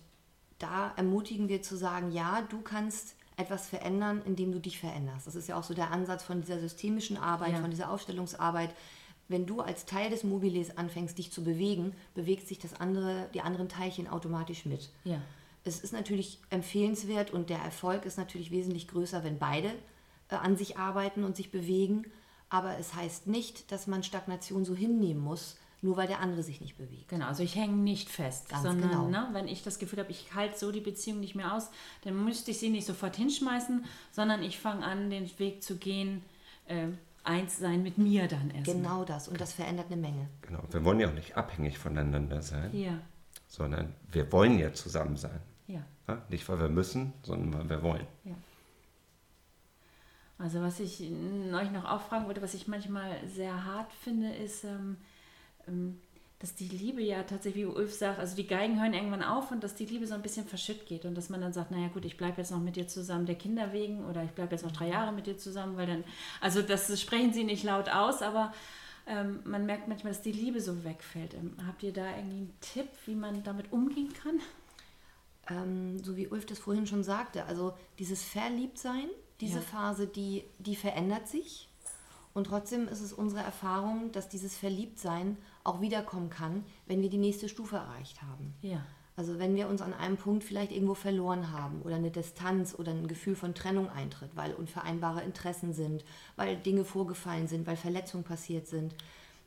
da 0.60 0.92
ermutigen 0.94 1.48
wir 1.48 1.62
zu 1.62 1.76
sagen, 1.76 2.12
ja, 2.12 2.42
du 2.42 2.60
kannst 2.60 3.16
etwas 3.42 3.68
verändern, 3.68 4.22
indem 4.24 4.52
du 4.52 4.60
dich 4.60 4.78
veränderst. 4.78 5.26
Das 5.26 5.34
ist 5.34 5.48
ja 5.48 5.58
auch 5.58 5.62
so 5.62 5.74
der 5.74 5.90
Ansatz 5.90 6.22
von 6.22 6.40
dieser 6.40 6.58
systemischen 6.58 7.16
Arbeit, 7.16 7.52
ja. 7.52 7.60
von 7.60 7.70
dieser 7.70 7.90
Aufstellungsarbeit. 7.90 8.74
Wenn 9.28 9.46
du 9.46 9.60
als 9.60 9.84
Teil 9.84 10.10
des 10.10 10.24
Mobiles 10.24 10.76
anfängst, 10.76 11.18
dich 11.18 11.32
zu 11.32 11.42
bewegen, 11.42 11.94
bewegt 12.14 12.48
sich 12.48 12.58
das 12.58 12.74
andere, 12.74 13.28
die 13.34 13.40
anderen 13.40 13.68
Teilchen 13.68 14.08
automatisch 14.08 14.64
mit. 14.66 14.90
Ja. 15.04 15.20
Es 15.64 15.80
ist 15.80 15.92
natürlich 15.92 16.38
empfehlenswert 16.50 17.30
und 17.30 17.50
der 17.50 17.58
Erfolg 17.58 18.04
ist 18.04 18.18
natürlich 18.18 18.50
wesentlich 18.50 18.88
größer, 18.88 19.22
wenn 19.22 19.38
beide 19.38 19.70
äh, 20.28 20.34
an 20.34 20.56
sich 20.56 20.76
arbeiten 20.76 21.24
und 21.24 21.36
sich 21.36 21.50
bewegen. 21.50 22.04
Aber 22.48 22.78
es 22.78 22.94
heißt 22.94 23.26
nicht, 23.26 23.70
dass 23.72 23.86
man 23.86 24.02
Stagnation 24.02 24.64
so 24.64 24.74
hinnehmen 24.74 25.20
muss, 25.20 25.56
nur 25.82 25.96
weil 25.96 26.06
der 26.06 26.20
andere 26.20 26.42
sich 26.44 26.60
nicht 26.60 26.78
bewegt. 26.78 27.08
Genau, 27.08 27.26
also 27.26 27.42
ich 27.42 27.56
hänge 27.56 27.74
nicht 27.74 28.08
fest, 28.08 28.48
Ganz 28.48 28.62
sondern 28.62 28.90
genau. 28.90 29.08
ne, 29.08 29.28
wenn 29.32 29.48
ich 29.48 29.64
das 29.64 29.80
Gefühl 29.80 29.98
habe, 29.98 30.12
ich 30.12 30.32
halte 30.34 30.58
so 30.58 30.70
die 30.70 30.80
Beziehung 30.80 31.18
nicht 31.20 31.34
mehr 31.34 31.54
aus, 31.54 31.70
dann 32.04 32.24
müsste 32.24 32.52
ich 32.52 32.58
sie 32.58 32.70
nicht 32.70 32.86
sofort 32.86 33.16
hinschmeißen, 33.16 33.84
sondern 34.12 34.42
ich 34.42 34.58
fange 34.60 34.84
an, 34.84 35.10
den 35.10 35.28
Weg 35.38 35.62
zu 35.62 35.76
gehen, 35.76 36.22
äh, 36.66 36.86
eins 37.24 37.58
sein 37.58 37.82
mit 37.82 37.98
mir 37.98 38.28
dann 38.28 38.50
erst. 38.50 38.66
Genau 38.66 39.04
das 39.04 39.26
und 39.26 39.40
das 39.40 39.52
verändert 39.52 39.86
eine 39.86 40.00
Menge. 40.00 40.28
Genau, 40.42 40.62
wir 40.70 40.84
wollen 40.84 41.00
ja 41.00 41.08
auch 41.08 41.14
nicht 41.14 41.36
abhängig 41.36 41.78
voneinander 41.78 42.42
sein, 42.42 42.70
ja. 42.72 42.98
sondern 43.48 43.92
wir 44.10 44.30
wollen 44.30 44.58
ja 44.58 44.72
zusammen 44.72 45.16
sein. 45.16 45.40
Ja. 45.66 45.82
ja. 46.06 46.22
Nicht, 46.28 46.48
weil 46.48 46.60
wir 46.60 46.68
müssen, 46.68 47.12
sondern 47.22 47.54
weil 47.54 47.70
wir 47.70 47.82
wollen. 47.82 48.06
Ja. 48.24 48.34
Also 50.38 50.60
was 50.60 50.80
ich 50.80 51.00
euch 51.00 51.70
noch 51.70 51.84
auffragen 51.84 52.26
wollte, 52.26 52.42
was 52.42 52.54
ich 52.54 52.66
manchmal 52.66 53.16
sehr 53.28 53.64
hart 53.64 53.92
finde, 53.92 54.32
ist, 54.32 54.64
ähm, 54.64 54.96
dass 56.42 56.56
die 56.56 56.68
Liebe 56.68 57.02
ja 57.02 57.22
tatsächlich, 57.22 57.64
wie 57.64 57.68
Ulf 57.68 57.94
sagt, 57.94 58.18
also 58.18 58.34
die 58.34 58.48
Geigen 58.48 58.80
hören 58.80 58.94
irgendwann 58.94 59.22
auf 59.22 59.52
und 59.52 59.62
dass 59.62 59.76
die 59.76 59.86
Liebe 59.86 60.08
so 60.08 60.14
ein 60.14 60.22
bisschen 60.22 60.44
verschütt 60.44 60.86
geht 60.86 61.04
und 61.04 61.14
dass 61.14 61.28
man 61.28 61.40
dann 61.40 61.52
sagt, 61.52 61.70
naja 61.70 61.86
gut, 61.86 62.04
ich 62.04 62.16
bleibe 62.16 62.38
jetzt 62.38 62.50
noch 62.50 62.58
mit 62.58 62.74
dir 62.74 62.88
zusammen 62.88 63.26
der 63.26 63.36
Kinder 63.36 63.72
wegen 63.72 64.04
oder 64.06 64.24
ich 64.24 64.32
bleibe 64.32 64.50
jetzt 64.50 64.64
noch 64.64 64.72
drei 64.72 64.88
Jahre 64.88 65.12
mit 65.12 65.28
dir 65.28 65.38
zusammen, 65.38 65.76
weil 65.76 65.86
dann, 65.86 66.02
also 66.40 66.60
das 66.60 67.00
sprechen 67.00 67.32
sie 67.32 67.44
nicht 67.44 67.62
laut 67.62 67.88
aus, 67.88 68.22
aber 68.22 68.52
ähm, 69.06 69.38
man 69.44 69.66
merkt 69.66 69.86
manchmal, 69.86 70.12
dass 70.12 70.22
die 70.22 70.32
Liebe 70.32 70.60
so 70.60 70.82
wegfällt. 70.82 71.34
Ähm, 71.34 71.56
habt 71.64 71.84
ihr 71.84 71.92
da 71.92 72.08
irgendwie 72.16 72.38
einen 72.38 72.54
Tipp, 72.60 72.88
wie 73.06 73.14
man 73.14 73.44
damit 73.44 73.72
umgehen 73.72 74.12
kann? 74.12 74.40
Ähm, 75.48 76.02
so 76.02 76.16
wie 76.16 76.26
Ulf 76.26 76.46
das 76.46 76.58
vorhin 76.58 76.88
schon 76.88 77.04
sagte, 77.04 77.44
also 77.46 77.74
dieses 78.00 78.20
Verliebtsein, 78.20 79.08
diese 79.40 79.58
ja. 79.58 79.60
Phase, 79.60 80.08
die, 80.08 80.42
die 80.58 80.74
verändert 80.74 81.28
sich 81.28 81.68
und 82.34 82.48
trotzdem 82.48 82.88
ist 82.88 83.00
es 83.00 83.12
unsere 83.12 83.42
Erfahrung, 83.42 84.10
dass 84.12 84.28
dieses 84.28 84.56
Verliebtsein 84.56 85.36
auch 85.64 85.80
wiederkommen 85.80 86.30
kann, 86.30 86.64
wenn 86.86 87.02
wir 87.02 87.10
die 87.10 87.18
nächste 87.18 87.48
Stufe 87.48 87.76
erreicht 87.76 88.22
haben. 88.22 88.54
Ja. 88.62 88.84
Also 89.14 89.38
wenn 89.38 89.54
wir 89.54 89.68
uns 89.68 89.82
an 89.82 89.92
einem 89.92 90.16
Punkt 90.16 90.42
vielleicht 90.42 90.72
irgendwo 90.72 90.94
verloren 90.94 91.52
haben 91.52 91.82
oder 91.82 91.96
eine 91.96 92.10
Distanz 92.10 92.74
oder 92.78 92.92
ein 92.92 93.08
Gefühl 93.08 93.36
von 93.36 93.54
Trennung 93.54 93.90
eintritt, 93.90 94.30
weil 94.34 94.54
unvereinbare 94.54 95.22
Interessen 95.22 95.74
sind, 95.74 96.04
weil 96.36 96.56
Dinge 96.56 96.84
vorgefallen 96.84 97.46
sind, 97.46 97.66
weil 97.66 97.76
Verletzungen 97.76 98.24
passiert 98.24 98.66
sind, 98.66 98.94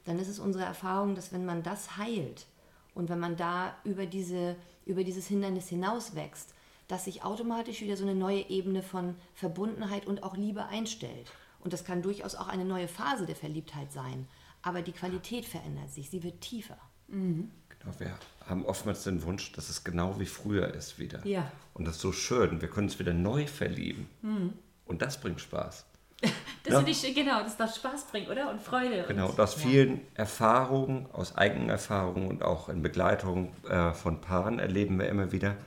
dann 0.05 0.19
ist 0.19 0.27
es 0.27 0.37
unsere 0.37 0.63
Erfahrung, 0.63 1.15
dass 1.15 1.33
wenn 1.33 1.45
man 1.45 1.63
das 1.63 1.97
heilt 1.97 2.45
und 2.93 3.09
wenn 3.09 3.19
man 3.19 3.37
da 3.37 3.75
über, 3.83 4.05
diese, 4.05 4.55
über 4.85 5.03
dieses 5.03 5.27
Hindernis 5.27 5.67
hinaus 5.67 6.15
wächst, 6.15 6.53
dass 6.87 7.05
sich 7.05 7.23
automatisch 7.23 7.81
wieder 7.81 7.97
so 7.97 8.03
eine 8.03 8.13
neue 8.13 8.47
Ebene 8.49 8.83
von 8.83 9.15
Verbundenheit 9.33 10.05
und 10.05 10.21
auch 10.21 10.37
Liebe 10.37 10.67
einstellt. 10.67 11.31
Und 11.59 11.73
das 11.73 11.83
kann 11.83 12.03
durchaus 12.03 12.35
auch 12.35 12.47
eine 12.47 12.65
neue 12.65 12.87
Phase 12.87 13.25
der 13.25 13.35
Verliebtheit 13.35 13.91
sein. 13.91 14.27
Aber 14.65 14.81
die 14.81 14.93
Qualität 14.93 15.45
verändert 15.45 15.91
sich, 15.91 16.09
sie 16.09 16.23
wird 16.23 16.41
tiefer. 16.41 16.77
Mhm. 17.07 17.51
Genau, 17.69 17.99
wir 17.99 18.17
haben 18.47 18.65
oftmals 18.65 19.03
den 19.03 19.21
Wunsch, 19.21 19.51
dass 19.51 19.69
es 19.69 19.83
genau 19.83 20.19
wie 20.19 20.25
früher 20.25 20.73
ist 20.73 20.97
wieder. 20.97 21.25
Ja. 21.25 21.51
Und 21.75 21.85
das 21.85 21.97
ist 21.97 22.01
so 22.01 22.11
schön. 22.11 22.61
Wir 22.61 22.67
können 22.67 22.87
uns 22.87 22.97
wieder 22.97 23.13
neu 23.13 23.45
verlieben. 23.45 24.09
Mhm. 24.23 24.53
Und 24.85 25.03
das 25.03 25.21
bringt 25.21 25.39
Spaß. 25.39 25.85
das 26.63 26.73
ja? 26.73 26.81
ich, 26.87 27.13
genau, 27.13 27.43
das 27.43 27.57
darf 27.57 27.75
Spaß 27.75 28.07
bringen, 28.07 28.27
oder? 28.27 28.49
Und 28.49 28.59
Freude. 28.59 29.05
Genau, 29.07 29.29
und, 29.29 29.39
aus 29.39 29.55
ja. 29.55 29.69
vielen 29.69 30.01
Erfahrungen, 30.15 31.05
aus 31.13 31.35
eigenen 31.35 31.69
Erfahrungen 31.69 32.27
und 32.27 32.41
auch 32.41 32.67
in 32.67 32.81
Begleitung 32.81 33.53
äh, 33.69 33.93
von 33.93 34.19
Paaren 34.19 34.57
erleben 34.57 34.97
wir 34.97 35.07
immer 35.09 35.31
wieder, 35.31 35.57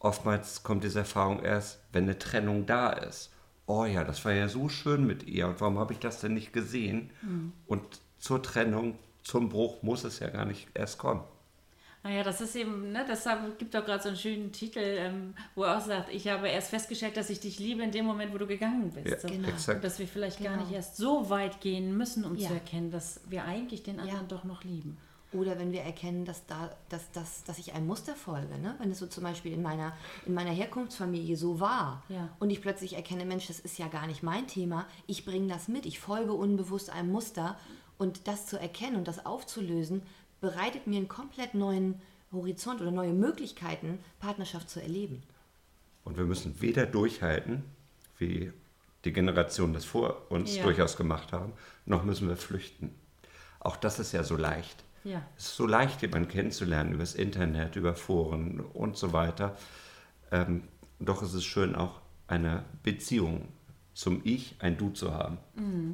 oftmals 0.00 0.64
kommt 0.64 0.84
diese 0.84 0.98
Erfahrung 0.98 1.42
erst, 1.42 1.80
wenn 1.92 2.04
eine 2.04 2.18
Trennung 2.18 2.66
da 2.66 2.90
ist 2.90 3.30
oh 3.66 3.84
ja, 3.84 4.04
das 4.04 4.24
war 4.24 4.32
ja 4.32 4.48
so 4.48 4.68
schön 4.68 5.06
mit 5.06 5.24
ihr 5.24 5.46
und 5.48 5.60
warum 5.60 5.78
habe 5.78 5.92
ich 5.92 5.98
das 5.98 6.20
denn 6.20 6.34
nicht 6.34 6.52
gesehen? 6.52 7.10
Mhm. 7.22 7.52
Und 7.66 7.82
zur 8.24 8.42
Trennung, 8.42 8.96
zum 9.22 9.50
Bruch 9.50 9.82
muss 9.82 10.02
es 10.04 10.18
ja 10.18 10.30
gar 10.30 10.46
nicht 10.46 10.66
erst 10.72 10.96
kommen. 10.96 11.22
Naja, 12.02 12.22
das 12.22 12.40
ist 12.40 12.56
eben, 12.56 12.90
ne, 12.90 13.04
das 13.06 13.26
gibt 13.58 13.74
doch 13.74 13.84
gerade 13.84 14.02
so 14.02 14.08
einen 14.08 14.16
schönen 14.18 14.50
Titel, 14.50 14.78
ähm, 14.80 15.34
wo 15.54 15.64
er 15.64 15.76
auch 15.76 15.80
sagt, 15.82 16.10
ich 16.10 16.28
habe 16.28 16.48
erst 16.48 16.70
festgestellt, 16.70 17.18
dass 17.18 17.28
ich 17.28 17.40
dich 17.40 17.58
liebe 17.58 17.82
in 17.82 17.92
dem 17.92 18.06
Moment, 18.06 18.32
wo 18.32 18.38
du 18.38 18.46
gegangen 18.46 18.90
bist. 18.90 19.06
Ja, 19.06 19.18
so. 19.20 19.28
genau. 19.28 19.48
exakt. 19.48 19.76
Und 19.76 19.84
dass 19.84 19.98
wir 19.98 20.08
vielleicht 20.08 20.38
genau. 20.38 20.50
gar 20.50 20.56
nicht 20.60 20.72
erst 20.72 20.96
so 20.96 21.28
weit 21.28 21.60
gehen 21.60 21.96
müssen, 21.98 22.24
um 22.24 22.34
Ja. 22.36 22.48
zu 22.48 22.54
erkennen, 22.54 22.90
dass 22.90 23.20
wir 23.28 23.44
eigentlich 23.44 23.82
den 23.82 24.00
anderen 24.00 24.22
Ja. 24.22 24.26
doch 24.28 24.44
noch 24.44 24.64
lieben. 24.64 24.96
Oder 25.32 25.58
wenn 25.58 25.72
wir 25.72 25.80
erkennen, 25.82 26.24
dass, 26.24 26.46
da, 26.46 26.70
dass, 26.88 27.10
dass, 27.12 27.44
dass 27.44 27.58
ich 27.58 27.74
einem 27.74 27.86
Muster 27.88 28.14
folge. 28.14 28.56
Ne? 28.58 28.74
Wenn 28.78 28.90
es 28.90 29.00
so 29.00 29.06
zum 29.06 29.24
Beispiel 29.24 29.52
in 29.52 29.62
meiner, 29.62 29.92
in 30.26 30.32
meiner 30.34 30.52
Herkunftsfamilie 30.52 31.36
so 31.36 31.58
war 31.60 32.02
Ja. 32.08 32.28
und 32.38 32.50
ich 32.50 32.62
plötzlich 32.62 32.94
erkenne, 32.94 33.24
Mensch, 33.26 33.48
das 33.48 33.60
ist 33.60 33.78
ja 33.78 33.88
gar 33.88 34.06
nicht 34.06 34.22
mein 34.22 34.46
Thema, 34.46 34.86
ich 35.06 35.24
bringe 35.26 35.48
das 35.48 35.68
mit, 35.68 35.84
ich 35.86 35.98
folge 35.98 36.32
unbewusst 36.32 36.88
einem 36.90 37.10
Muster 37.10 37.58
und 37.98 38.26
das 38.28 38.46
zu 38.46 38.58
erkennen 38.58 38.96
und 38.96 39.08
das 39.08 39.24
aufzulösen, 39.24 40.02
bereitet 40.40 40.86
mir 40.86 40.96
einen 40.98 41.08
komplett 41.08 41.54
neuen 41.54 42.00
Horizont 42.32 42.80
oder 42.80 42.90
neue 42.90 43.12
Möglichkeiten, 43.12 43.98
Partnerschaft 44.18 44.68
zu 44.68 44.80
erleben. 44.82 45.22
Und 46.04 46.16
wir 46.16 46.24
müssen 46.24 46.60
weder 46.60 46.86
durchhalten, 46.86 47.64
wie 48.18 48.52
die 49.04 49.12
Generationen 49.12 49.72
das 49.74 49.84
vor 49.84 50.30
uns 50.30 50.56
Ja. 50.56 50.64
durchaus 50.64 50.96
gemacht 50.96 51.32
haben, 51.32 51.52
noch 51.86 52.04
müssen 52.04 52.28
wir 52.28 52.36
flüchten. 52.36 52.94
Auch 53.60 53.76
das 53.76 53.98
ist 53.98 54.12
ja 54.12 54.22
so 54.24 54.36
leicht. 54.36 54.84
Ja. 55.04 55.22
Es 55.36 55.46
ist 55.46 55.56
so 55.56 55.66
leicht, 55.66 56.02
jemanden 56.02 56.28
kennenzulernen 56.28 56.92
übers 56.92 57.14
Internet, 57.14 57.76
über 57.76 57.94
Foren 57.94 58.60
und 58.60 58.96
so 58.96 59.12
weiter. 59.12 59.56
Ähm, 60.30 60.64
doch 60.98 61.22
ist 61.22 61.34
es 61.34 61.44
schön, 61.44 61.74
auch 61.74 62.00
eine 62.26 62.64
Beziehung 62.82 63.48
zum 63.92 64.22
Ich, 64.24 64.56
ein 64.58 64.76
Du 64.76 64.90
zu 64.90 65.12
haben 65.14 65.38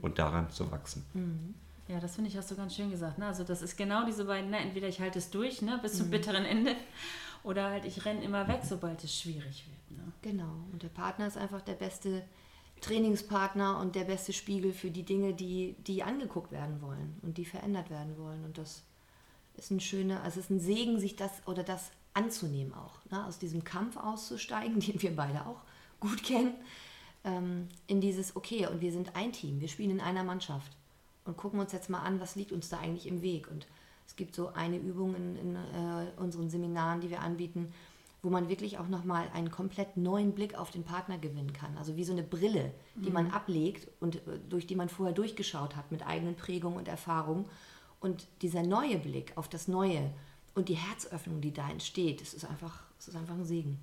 und 0.01 0.19
daran 0.19 0.51
zu 0.51 0.71
wachsen. 0.71 1.55
Ja, 1.91 1.99
das 1.99 2.15
finde 2.15 2.31
ich, 2.31 2.37
hast 2.37 2.49
du 2.51 2.55
ganz 2.55 2.77
schön 2.77 2.91
gesagt. 2.91 3.19
Ne? 3.19 3.27
Also 3.27 3.43
das 3.43 3.63
ist 3.63 3.77
genau 3.77 4.07
diese 4.07 4.25
beiden, 4.25 4.51
ne? 4.51 4.59
entweder 4.59 4.87
ich 4.87 5.01
halte 5.01 5.19
es 5.19 5.31
durch 5.31 5.61
ne? 5.61 5.81
bis 5.83 5.97
zum 5.97 6.09
bitteren 6.09 6.45
Ende 6.45 6.77
oder 7.43 7.69
halt 7.71 7.85
ich 7.85 8.05
renne 8.05 8.23
immer 8.23 8.47
weg, 8.47 8.61
sobald 8.63 9.03
es 9.03 9.19
schwierig 9.19 9.67
wird. 9.67 9.99
Ne? 9.99 10.13
Genau. 10.23 10.53
Und 10.73 10.85
der 10.85 10.89
Partner 10.89 11.27
ist 11.27 11.37
einfach 11.37 11.61
der 11.63 11.75
beste 11.75 12.23
Trainingspartner 12.81 13.81
und 13.81 13.97
der 13.97 14.05
beste 14.05 14.33
Spiegel 14.33 14.73
für 14.73 14.91
die 14.91 15.03
Dinge, 15.03 15.35
die, 15.35 15.75
die 15.85 16.05
angeguckt 16.05 16.53
werden 16.53 16.81
wollen 16.81 17.19
und 17.23 17.39
die 17.39 17.45
verändert 17.45 17.91
werden 17.91 18.17
wollen. 18.19 18.45
Und 18.45 18.57
das 18.57 18.85
ist 19.57 19.73
ein 19.73 19.81
schöner, 19.81 20.23
also 20.23 20.39
es 20.39 20.45
ist 20.47 20.51
ein 20.51 20.61
Segen, 20.61 21.01
sich 21.01 21.17
das 21.17 21.33
oder 21.47 21.65
das 21.65 21.91
anzunehmen 22.15 22.73
auch. 22.73 23.05
Ne? 23.11 23.27
Aus 23.27 23.41
diesem 23.41 23.65
Kampf 23.65 23.97
auszusteigen, 23.97 24.79
den 24.81 25.03
wir 25.03 25.17
beide 25.17 25.45
auch 25.45 25.63
gut 25.99 26.23
kennen, 26.23 26.55
ähm, 27.25 27.69
in 27.89 28.01
dieses, 28.01 28.37
okay, 28.37 28.69
und 28.69 28.81
wir 28.81 28.93
sind 28.93 29.17
ein 29.17 29.33
Team, 29.33 29.61
wir 29.61 29.69
spielen 29.69 29.91
in 29.91 30.01
einer 30.01 30.23
Mannschaft 30.23 30.71
und 31.31 31.37
gucken 31.37 31.61
uns 31.61 31.71
jetzt 31.71 31.89
mal 31.89 32.01
an, 32.01 32.19
was 32.21 32.35
liegt 32.35 32.51
uns 32.51 32.69
da 32.69 32.79
eigentlich 32.79 33.07
im 33.07 33.23
Weg. 33.23 33.49
Und 33.49 33.69
es 34.05 34.17
gibt 34.17 34.35
so 34.35 34.49
eine 34.49 34.77
Übung 34.77 35.15
in, 35.15 35.37
in 35.37 35.55
äh, 35.55 36.07
unseren 36.17 36.51
Seminaren, 36.51 37.01
die 37.01 37.09
wir 37.09 37.21
anbieten, 37.21 37.73
wo 38.21 38.31
man 38.31 38.49
wirklich 38.49 38.79
auch 38.79 38.89
nochmal 38.89 39.29
einen 39.33 39.53
komplett 39.53 39.97
neuen 39.97 40.33
Blick 40.33 40.59
auf 40.59 40.73
den 40.73 40.83
Partner 40.83 41.19
gewinnen 41.19 41.53
kann. 41.53 41.79
Also 41.79 41.97
wie 41.97 42.03
so 42.03 42.13
eine 42.13 42.25
Brille, 42.25 42.73
die 42.97 43.11
man 43.11 43.31
ablegt 43.31 43.87
und 44.01 44.17
äh, 44.17 44.41
durch 44.49 44.67
die 44.67 44.75
man 44.75 44.89
vorher 44.89 45.15
durchgeschaut 45.15 45.77
hat 45.77 45.93
mit 45.93 46.05
eigenen 46.05 46.35
Prägungen 46.35 46.79
und 46.79 46.89
Erfahrungen. 46.89 47.45
Und 48.01 48.27
dieser 48.43 48.65
neue 48.65 48.99
Blick 48.99 49.33
auf 49.37 49.49
das 49.49 49.69
Neue 49.69 50.11
und 50.57 50.69
die 50.69 50.75
Herzöffnung, 50.75 51.41
die 51.41 51.53
da 51.53 51.71
entsteht, 51.71 52.21
das 52.21 52.35
ist 52.35 52.45
einfach, 52.45 52.83
das 52.99 53.07
ist 53.07 53.17
einfach 53.17 53.35
ein 53.35 53.45
Segen. 53.45 53.79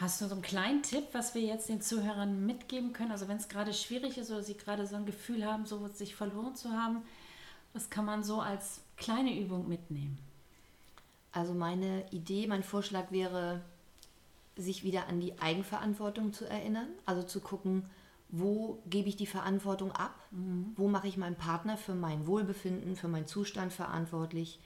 Hast 0.00 0.22
du 0.22 0.28
so 0.28 0.32
einen 0.32 0.40
kleinen 0.40 0.82
Tipp, 0.82 1.08
was 1.12 1.34
wir 1.34 1.42
jetzt 1.42 1.68
den 1.68 1.82
Zuhörern 1.82 2.46
mitgeben 2.46 2.94
können? 2.94 3.12
Also 3.12 3.28
wenn 3.28 3.36
es 3.36 3.50
gerade 3.50 3.74
schwierig 3.74 4.16
ist 4.16 4.30
oder 4.30 4.42
sie 4.42 4.56
gerade 4.56 4.86
so 4.86 4.96
ein 4.96 5.04
Gefühl 5.04 5.44
haben, 5.44 5.66
so 5.66 5.86
sich 5.88 6.16
verloren 6.16 6.56
zu 6.56 6.70
haben, 6.70 7.02
was 7.74 7.90
kann 7.90 8.06
man 8.06 8.24
so 8.24 8.40
als 8.40 8.80
kleine 8.96 9.38
Übung 9.38 9.68
mitnehmen? 9.68 10.18
Also 11.32 11.52
meine 11.52 12.10
Idee, 12.12 12.46
mein 12.46 12.62
Vorschlag 12.62 13.10
wäre, 13.10 13.60
sich 14.56 14.84
wieder 14.84 15.06
an 15.06 15.20
die 15.20 15.38
Eigenverantwortung 15.38 16.32
zu 16.32 16.46
erinnern. 16.46 16.88
Also 17.04 17.22
zu 17.22 17.40
gucken, 17.40 17.84
wo 18.30 18.82
gebe 18.86 19.10
ich 19.10 19.16
die 19.16 19.26
Verantwortung 19.26 19.92
ab? 19.92 20.14
Wo 20.76 20.88
mache 20.88 21.08
ich 21.08 21.18
meinen 21.18 21.36
Partner 21.36 21.76
für 21.76 21.94
mein 21.94 22.26
Wohlbefinden, 22.26 22.96
für 22.96 23.08
meinen 23.08 23.26
Zustand 23.26 23.70
verantwortlich? 23.70 24.60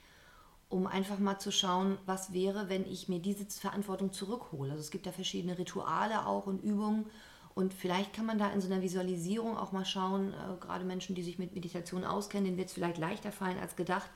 Um 0.68 0.86
einfach 0.86 1.18
mal 1.18 1.38
zu 1.38 1.52
schauen, 1.52 1.98
was 2.06 2.32
wäre, 2.32 2.68
wenn 2.68 2.84
ich 2.86 3.08
mir 3.08 3.20
diese 3.20 3.44
Verantwortung 3.46 4.12
zurückhole. 4.12 4.72
Also 4.72 4.82
es 4.82 4.90
gibt 4.90 5.06
da 5.06 5.12
verschiedene 5.12 5.58
Rituale 5.58 6.26
auch 6.26 6.46
und 6.46 6.62
Übungen. 6.62 7.06
Und 7.54 7.72
vielleicht 7.72 8.12
kann 8.12 8.26
man 8.26 8.38
da 8.38 8.50
in 8.50 8.60
so 8.60 8.66
einer 8.66 8.82
Visualisierung 8.82 9.56
auch 9.56 9.70
mal 9.70 9.84
schauen, 9.84 10.32
äh, 10.32 10.56
gerade 10.60 10.84
Menschen, 10.84 11.14
die 11.14 11.22
sich 11.22 11.38
mit 11.38 11.54
Meditation 11.54 12.04
auskennen, 12.04 12.46
denen 12.46 12.56
wird 12.56 12.68
es 12.68 12.74
vielleicht 12.74 12.98
leichter 12.98 13.30
fallen 13.30 13.58
als 13.58 13.76
gedacht, 13.76 14.10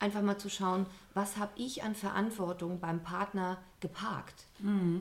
einfach 0.00 0.22
mal 0.22 0.38
zu 0.38 0.48
schauen, 0.48 0.86
was 1.14 1.36
habe 1.36 1.52
ich 1.56 1.82
an 1.84 1.94
Verantwortung 1.94 2.80
beim 2.80 3.02
Partner 3.02 3.58
geparkt? 3.80 4.46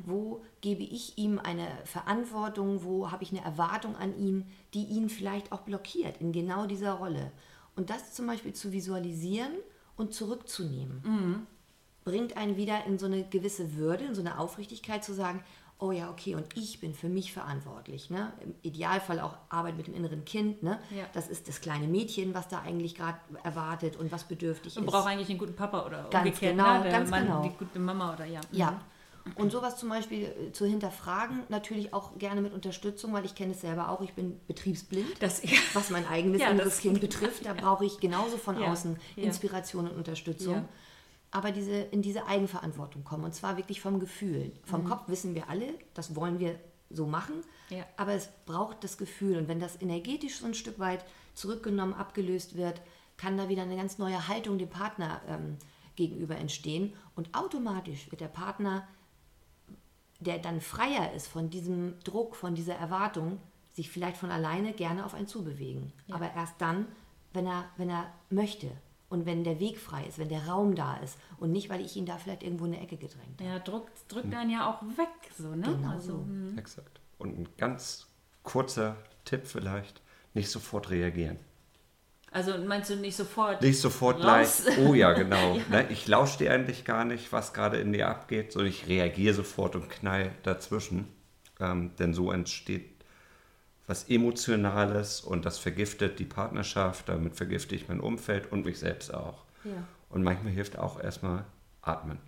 Wo 0.06 0.44
gebe 0.62 0.84
ich 0.84 1.18
ihm 1.18 1.40
eine 1.40 1.68
Verantwortung, 1.86 2.84
wo 2.84 3.10
habe 3.10 3.24
ich 3.24 3.32
eine 3.32 3.44
Erwartung 3.44 3.96
an 3.96 4.18
ihn, 4.18 4.46
die 4.74 4.84
ihn 4.84 5.10
vielleicht 5.10 5.52
auch 5.52 5.62
blockiert 5.62 6.20
in 6.20 6.34
genau 6.34 6.66
dieser 6.66 6.94
Rolle? 6.94 7.32
Und 7.76 7.90
das 7.90 8.14
zum 8.14 8.28
Beispiel 8.28 8.54
zu 8.54 8.74
visualisieren 8.74 9.54
und 10.00 10.14
zurückzunehmen, 10.14 11.48
bringt 12.04 12.38
einen 12.38 12.58
wieder 12.58 12.86
in 12.86 12.98
so 12.98 13.06
eine 13.06 13.24
gewisse 13.24 13.76
Würde, 13.76 14.06
in 14.06 14.16
so 14.16 14.22
eine 14.22 14.40
Aufrichtigkeit 14.40 15.04
zu 15.04 15.14
sagen, 15.14 15.44
oh 15.82 15.92
ja, 15.92 16.10
okay, 16.10 16.36
und 16.36 16.46
ich 16.58 16.82
bin 16.82 16.94
für 16.94 17.08
mich 17.08 17.32
verantwortlich. 17.32 18.10
Ne? 18.10 18.34
Im 18.44 18.54
Idealfall 18.64 19.20
auch 19.22 19.38
Arbeit 19.48 19.78
mit 19.78 19.88
dem 19.88 19.94
inneren 19.94 20.26
Kind. 20.26 20.62
Ne? 20.62 20.78
Ja. 20.90 21.06
Das 21.14 21.30
ist 21.30 21.48
das 21.48 21.62
kleine 21.62 21.88
Mädchen, 21.88 22.34
was 22.34 22.50
da 22.50 22.60
eigentlich 22.60 22.96
gerade 22.96 23.18
erwartet 23.44 23.96
und 23.96 24.12
was 24.12 24.26
bedürftig 24.26 24.76
Man 24.76 24.86
ist. 24.86 24.92
braucht 24.92 25.08
eigentlich 25.08 25.30
einen 25.30 25.40
guten 25.40 25.56
Papa 25.56 25.86
oder 25.86 26.08
Ganz 26.10 26.26
umgekehrt, 26.28 26.58
genau, 26.58 26.84
ne? 26.84 26.90
ganz 26.90 27.10
Mann, 27.10 27.26
genau. 27.26 27.44
die 27.44 27.58
gute 27.58 27.80
Mama 27.80 28.14
oder 28.14 28.26
ja. 28.26 28.42
Ja. 28.52 28.82
Und 29.36 29.52
sowas 29.52 29.78
zum 29.78 29.90
Beispiel 29.90 30.24
äh, 30.26 30.52
zu 30.52 30.66
hinterfragen, 30.66 31.44
natürlich 31.50 31.94
auch 31.94 32.18
gerne 32.18 32.42
mit 32.42 32.54
Unterstützung, 32.54 33.14
weil 33.14 33.26
ich 33.26 33.36
kenne 33.36 33.54
es 33.54 33.62
selber 33.62 33.90
auch, 33.90 34.02
ich 34.02 34.14
bin 34.14 34.40
betriebsblind. 34.48 35.22
Das, 35.22 35.42
was 35.74 35.90
mein 35.90 36.08
eigenes 36.08 36.42
Ja, 36.42 36.50
inneres 36.50 36.80
Kind 36.80 37.02
betrifft, 37.02 37.46
da 37.46 37.54
brauche 37.54 37.86
ich 37.86 38.00
genauso 38.00 38.38
von 38.38 38.60
Ja, 38.60 38.72
außen 38.72 38.98
ja. 39.16 39.24
Inspiration 39.24 39.88
und 39.90 39.96
Unterstützung. 39.98 40.54
Ja. 40.56 40.66
Aber 41.32 41.52
diese, 41.52 41.72
in 41.76 42.02
diese 42.02 42.26
Eigenverantwortung 42.28 43.04
kommen 43.04 43.24
und 43.24 43.36
zwar 43.36 43.56
wirklich 43.58 43.82
vom 43.82 44.00
Gefühl. 44.00 44.52
Vom 44.64 44.84
Kopf 44.86 45.04
wissen 45.08 45.36
wir 45.36 45.48
alle, 45.50 45.68
das 45.94 46.16
wollen 46.16 46.40
wir 46.40 46.56
so 46.90 47.06
machen, 47.06 47.36
Mhm. 47.70 47.78
Ja. 47.78 47.86
aber 47.98 48.14
es 48.14 48.30
braucht 48.48 48.84
das 48.84 48.98
Gefühl. 48.98 49.38
Und 49.38 49.48
wenn 49.48 49.60
das 49.60 49.80
energetisch 49.80 50.40
so 50.40 50.48
ein 50.48 50.56
Stück 50.56 50.80
weit 50.80 51.06
zurückgenommen, 51.36 51.94
abgelöst 51.94 52.58
wird, 52.58 52.82
kann 53.16 53.38
da 53.38 53.48
wieder 53.48 53.62
eine 53.62 53.76
ganz 53.76 54.00
neue 54.00 54.28
Haltung 54.28 54.58
dem 54.58 54.70
Partner 54.70 55.22
ähm, 55.28 55.58
gegenüber 55.96 56.36
entstehen. 56.38 56.94
Und 57.16 57.36
automatisch 57.36 58.10
wird 58.10 58.22
der 58.22 58.28
Partner 58.30 58.88
der 60.20 60.40
dann 60.40 60.62
freier 60.62 61.14
ist 61.14 61.28
von 61.28 61.50
diesem 61.50 62.00
Druck, 62.04 62.36
von 62.36 62.56
dieser 62.56 62.76
Erwartung, 62.76 63.40
sich 63.74 63.90
vielleicht 63.90 64.18
von 64.18 64.32
alleine 64.32 64.74
gerne 64.74 65.06
auf 65.06 65.14
einen 65.14 65.28
zubewegen. 65.28 65.94
Ja. 66.08 66.16
Aber 66.16 66.34
erst 66.34 66.60
dann, 66.60 66.88
wenn 67.34 67.46
er, 67.46 67.66
wenn 67.78 67.90
er 67.90 68.12
möchte 68.30 68.70
und 69.10 69.26
wenn 69.26 69.44
der 69.44 69.60
Weg 69.60 69.80
frei 69.80 70.04
ist, 70.06 70.20
wenn 70.20 70.30
der 70.30 70.48
Raum 70.48 70.76
da 70.76 70.98
ist 70.98 71.18
und 71.40 71.52
nicht, 71.52 71.70
weil 71.70 71.82
ich 71.82 71.96
ihn 71.96 72.06
da 72.06 72.18
vielleicht 72.18 72.44
irgendwo 72.44 72.66
in 72.66 72.74
eine 72.74 72.84
Ecke 72.84 72.98
gedrängt 72.98 73.40
habe. 73.40 73.50
Ja, 73.50 73.60
drückt, 73.60 74.12
drückt 74.12 74.34
einen 74.34 74.52
ja 74.52 74.70
auch 74.70 74.82
weg, 74.98 75.32
so, 75.38 75.56
ne? 75.56 75.78
Genau 75.78 75.90
also, 75.90 76.12
so. 76.12 76.24
hm. 76.24 76.58
Exakt. 76.58 77.00
Und 77.18 77.40
ein 77.40 77.50
ganz 77.58 78.08
kurzer 78.44 78.98
Tipp 79.26 79.46
vielleicht, 79.46 80.02
nicht 80.34 80.50
sofort 80.50 80.90
reagieren. 80.90 81.38
Also 82.32 82.58
meinst 82.58 82.90
du 82.90 82.96
nicht 82.96 83.16
sofort? 83.16 83.62
Nicht 83.62 83.80
sofort 83.80 84.24
Raus. 84.24 84.64
gleich, 84.64 84.78
oh 84.80 84.94
ja, 84.94 85.14
genau. 85.14 85.60
Ne, 85.70 85.88
ich 85.90 86.08
lausche 86.08 86.40
dir 86.40 86.54
eigentlich 86.54 86.86
gar 86.86 87.06
nicht, 87.06 87.32
was 87.32 87.54
gerade 87.54 87.78
in 87.78 87.94
dir 87.94 88.08
abgeht, 88.08 88.52
sondern 88.52 88.70
ich 88.70 88.88
reagiere 88.88 89.34
sofort 89.34 89.76
und 89.76 89.90
knall 89.90 90.32
dazwischen. 90.44 91.08
Ähm, 91.60 91.92
denn 91.98 92.14
so 92.14 92.32
entsteht 92.32 93.00
was 93.90 94.08
Emotionales 94.08 95.20
und 95.20 95.46
das 95.46 95.58
vergiftet 95.58 96.20
die 96.20 96.26
Partnerschaft, 96.26 97.10
damit 97.10 97.36
vergifte 97.36 97.74
ich 97.74 97.88
mein 97.88 98.00
Umfeld 98.00 98.52
und 98.52 98.64
mich 98.64 98.78
selbst 98.78 99.12
auch. 99.12 99.46
Ja. 99.64 99.84
Und 100.10 100.22
manchmal 100.22 100.54
hilft 100.54 100.78
auch 100.78 101.02
erstmal 101.02 101.44
atmen. 101.82 102.20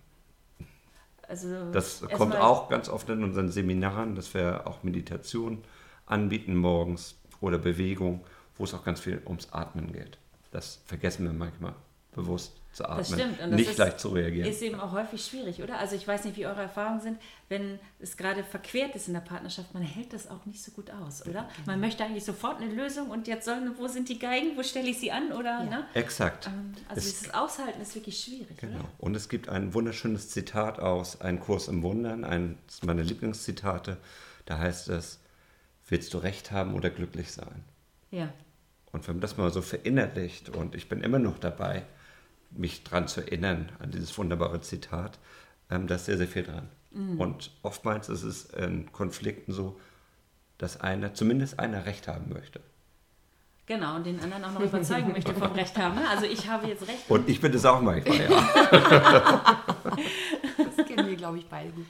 Also 1.28 1.70
Das 1.70 2.02
kommt 2.16 2.34
auch 2.34 2.68
ganz 2.68 2.88
oft 2.88 3.08
in 3.10 3.22
unseren 3.22 3.48
Seminaren, 3.48 4.16
dass 4.16 4.34
wir 4.34 4.66
auch 4.66 4.82
Meditation 4.82 5.62
anbieten 6.04 6.56
morgens 6.56 7.14
oder 7.40 7.58
Bewegung, 7.58 8.24
wo 8.56 8.64
es 8.64 8.74
auch 8.74 8.84
ganz 8.84 9.00
viel 9.00 9.20
ums 9.26 9.48
Atmen 9.52 9.92
geht. 9.92 10.18
Das 10.50 10.80
vergessen 10.86 11.24
wir 11.24 11.32
manchmal 11.32 11.74
bewusst 12.14 12.52
zu 12.74 12.84
atmen, 12.84 12.98
Das 12.98 13.08
stimmt. 13.12 13.40
Und 13.40 13.50
das 13.52 13.58
nicht 13.58 13.70
ist, 13.70 13.76
gleich 13.76 13.96
zu 13.96 14.08
reagieren. 14.10 14.48
Ist 14.50 14.60
eben 14.62 14.78
auch 14.78 14.92
häufig 14.92 15.24
schwierig, 15.24 15.62
oder? 15.62 15.78
Also 15.78 15.96
ich 15.96 16.06
weiß 16.06 16.24
nicht, 16.24 16.36
wie 16.36 16.46
eure 16.46 16.60
Erfahrungen 16.62 17.00
sind, 17.00 17.18
wenn 17.48 17.78
es 18.00 18.16
gerade 18.18 18.44
verquert 18.44 18.94
ist 18.94 19.08
in 19.08 19.14
der 19.14 19.20
Partnerschaft, 19.20 19.72
man 19.72 19.82
hält 19.82 20.12
das 20.12 20.28
auch 20.28 20.44
nicht 20.44 20.62
so 20.62 20.70
gut 20.72 20.90
aus, 20.90 21.26
oder? 21.26 21.48
Man 21.66 21.80
möchte 21.80 22.04
eigentlich 22.04 22.24
sofort 22.24 22.60
eine 22.60 22.70
Lösung 22.72 23.08
und 23.10 23.28
jetzt 23.28 23.46
sollen, 23.46 23.72
wo 23.78 23.88
sind 23.88 24.08
die 24.10 24.18
Geigen, 24.18 24.56
wo 24.58 24.62
stelle 24.62 24.88
ich 24.90 24.98
sie 25.00 25.10
an, 25.10 25.32
oder? 25.32 25.64
Ja. 25.64 25.64
Ne? 25.64 25.86
Exakt. 25.94 26.46
Ähm, 26.48 26.72
Also 26.88 27.00
Es- 27.00 27.10
dieses 27.20 27.34
Aushalten 27.34 27.80
ist 27.80 27.94
wirklich 27.94 28.18
schwierig, 28.22 28.58
Genau. 28.58 28.80
oder? 28.80 28.88
Und 28.98 29.14
es 29.16 29.28
gibt 29.30 29.48
ein 29.48 29.72
wunderschönes 29.72 30.28
Zitat 30.30 30.80
aus 30.80 31.20
Ein 31.22 31.40
Kurs 31.40 31.68
im 31.68 31.82
Wundern, 31.82 32.24
eines 32.24 32.82
meiner 32.84 33.02
Lieblingszitate. 33.04 33.96
Da 34.44 34.58
heißt 34.58 34.88
es, 34.90 35.18
willst 35.88 36.12
du 36.14 36.18
recht 36.18 36.50
haben 36.50 36.74
oder 36.74 36.90
glücklich 36.90 37.32
sein? 37.32 37.64
Ja. 38.12 38.32
Und 38.92 39.08
wenn 39.08 39.16
man 39.16 39.20
das 39.20 39.36
mal 39.36 39.50
so 39.50 39.62
verinnerlicht 39.62 40.50
und 40.50 40.74
ich 40.74 40.88
bin 40.88 41.00
immer 41.00 41.18
noch 41.18 41.38
dabei, 41.38 41.84
mich 42.50 42.84
daran 42.84 43.08
zu 43.08 43.22
erinnern, 43.22 43.72
an 43.80 43.90
dieses 43.90 44.16
wunderbare 44.16 44.60
Zitat, 44.60 45.18
ähm, 45.70 45.86
da 45.86 45.96
ist 45.96 46.04
sehr, 46.04 46.18
sehr 46.18 46.28
viel 46.28 46.44
dran. 46.44 46.68
Mhm. 46.90 47.18
Und 47.18 47.50
oftmals 47.62 48.08
ist 48.08 48.22
es 48.22 48.44
in 48.50 48.92
Konflikten 48.92 49.52
so, 49.52 49.80
dass 50.58 50.80
einer, 50.80 51.14
zumindest 51.14 51.58
einer 51.58 51.86
Recht 51.86 52.06
haben 52.06 52.32
möchte. 52.32 52.60
Genau, 53.64 53.96
und 53.96 54.04
den 54.04 54.20
anderen 54.20 54.44
auch 54.44 54.52
noch 54.52 54.60
überzeugen 54.60 55.12
möchte 55.12 55.32
vom 55.32 55.52
Recht 55.54 55.76
haben. 55.78 55.94
Ne? 55.94 56.08
Also 56.08 56.26
ich 56.26 56.48
habe 56.48 56.66
jetzt 56.66 56.86
Recht. 56.86 57.08
Und 57.08 57.28
ich 57.28 57.40
bin 57.40 57.54
es 57.54 57.64
auch 57.64 57.80
manchmal, 57.80 58.20
ja. 58.20 58.28
das 60.76 60.86
kennen 60.86 61.08
wir, 61.08 61.16
glaube 61.16 61.38
ich, 61.38 61.46
beide 61.46 61.70
gut. 61.70 61.86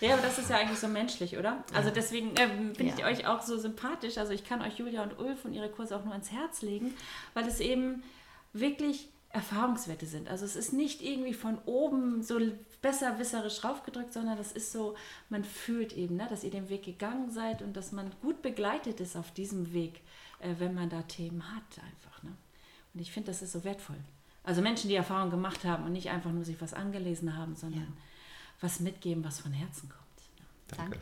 Ja, 0.00 0.14
aber 0.14 0.22
das 0.22 0.38
ist 0.38 0.50
ja 0.50 0.56
eigentlich 0.56 0.78
so 0.78 0.88
menschlich, 0.88 1.38
oder? 1.38 1.64
Also 1.74 1.90
deswegen 1.90 2.32
ähm, 2.36 2.74
finde 2.74 2.94
ich 2.96 3.04
euch 3.04 3.26
auch 3.26 3.42
so 3.42 3.58
sympathisch. 3.58 4.18
Also 4.18 4.32
ich 4.32 4.44
kann 4.44 4.62
euch 4.62 4.78
Julia 4.78 5.02
und 5.02 5.18
Ulf 5.18 5.44
und 5.44 5.52
ihre 5.52 5.70
Kurse 5.70 5.96
auch 5.96 6.04
nur 6.04 6.12
ans 6.12 6.30
Herz 6.32 6.62
legen, 6.62 6.94
weil 7.34 7.46
es 7.46 7.60
eben 7.60 8.02
wirklich 8.52 9.08
Erfahrungswerte 9.30 10.06
sind. 10.06 10.28
Also 10.28 10.44
es 10.44 10.56
ist 10.56 10.72
nicht 10.72 11.02
irgendwie 11.02 11.34
von 11.34 11.58
oben 11.66 12.22
so 12.22 12.40
besserwisserisch 12.80 13.64
raufgedrückt, 13.64 14.12
sondern 14.12 14.36
das 14.36 14.52
ist 14.52 14.72
so, 14.72 14.96
man 15.28 15.44
fühlt 15.44 15.92
eben, 15.92 16.16
ne, 16.16 16.26
dass 16.28 16.44
ihr 16.44 16.50
den 16.50 16.68
Weg 16.68 16.84
gegangen 16.84 17.30
seid 17.30 17.62
und 17.62 17.76
dass 17.76 17.92
man 17.92 18.10
gut 18.22 18.42
begleitet 18.42 19.00
ist 19.00 19.16
auf 19.16 19.32
diesem 19.32 19.72
Weg, 19.72 20.00
äh, 20.40 20.54
wenn 20.58 20.74
man 20.74 20.88
da 20.88 21.02
Themen 21.02 21.42
hat 21.54 21.84
einfach. 21.84 22.22
Ne? 22.22 22.32
Und 22.94 23.00
ich 23.00 23.12
finde, 23.12 23.28
das 23.30 23.42
ist 23.42 23.52
so 23.52 23.64
wertvoll. 23.64 23.96
Also 24.42 24.62
Menschen, 24.62 24.88
die 24.88 24.94
Erfahrung 24.94 25.30
gemacht 25.30 25.64
haben 25.64 25.84
und 25.84 25.92
nicht 25.92 26.08
einfach 26.08 26.30
nur 26.30 26.44
sich 26.44 26.60
was 26.60 26.72
angelesen 26.72 27.36
haben, 27.36 27.56
sondern 27.56 27.80
ja. 27.80 27.86
Was 28.60 28.80
mitgeben, 28.80 29.24
was 29.24 29.40
von 29.40 29.52
Herzen 29.52 29.88
kommt. 29.88 30.06
Danke. 30.76 30.98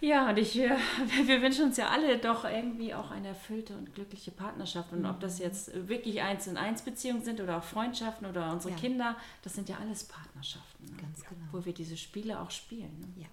Ja, 0.00 0.30
und 0.30 0.38
ich, 0.38 0.56
äh, 0.58 0.70
wir 1.26 1.42
wünschen 1.42 1.66
uns 1.66 1.76
ja 1.76 1.88
alle 1.88 2.18
doch 2.18 2.44
irgendwie 2.44 2.94
auch 2.94 3.10
eine 3.10 3.28
erfüllte 3.28 3.76
und 3.76 3.94
glückliche 3.94 4.30
Partnerschaft. 4.30 4.92
Und 4.92 5.06
ob 5.06 5.18
das 5.20 5.38
mhm. 5.38 5.44
jetzt 5.44 5.88
wirklich 5.88 6.22
eins 6.22 6.46
in 6.46 6.56
eins 6.56 6.82
Beziehungen 6.82 7.22
sind 7.22 7.40
oder 7.40 7.58
auch 7.58 7.64
Freundschaften 7.64 8.28
oder 8.28 8.52
unsere 8.52 8.72
ja. 8.74 8.80
Kinder, 8.80 9.16
das 9.42 9.54
sind 9.54 9.68
ja 9.68 9.78
alles 9.78 10.04
Partnerschaften. 10.04 10.86
Ne? 10.86 11.02
Ganz 11.02 11.24
genau. 11.24 11.46
Wo 11.50 11.64
wir 11.64 11.74
diese 11.74 11.96
Spiele 11.96 12.40
auch 12.40 12.50
spielen. 12.50 13.00
Ne? 13.00 13.22
Ja. 13.22 13.28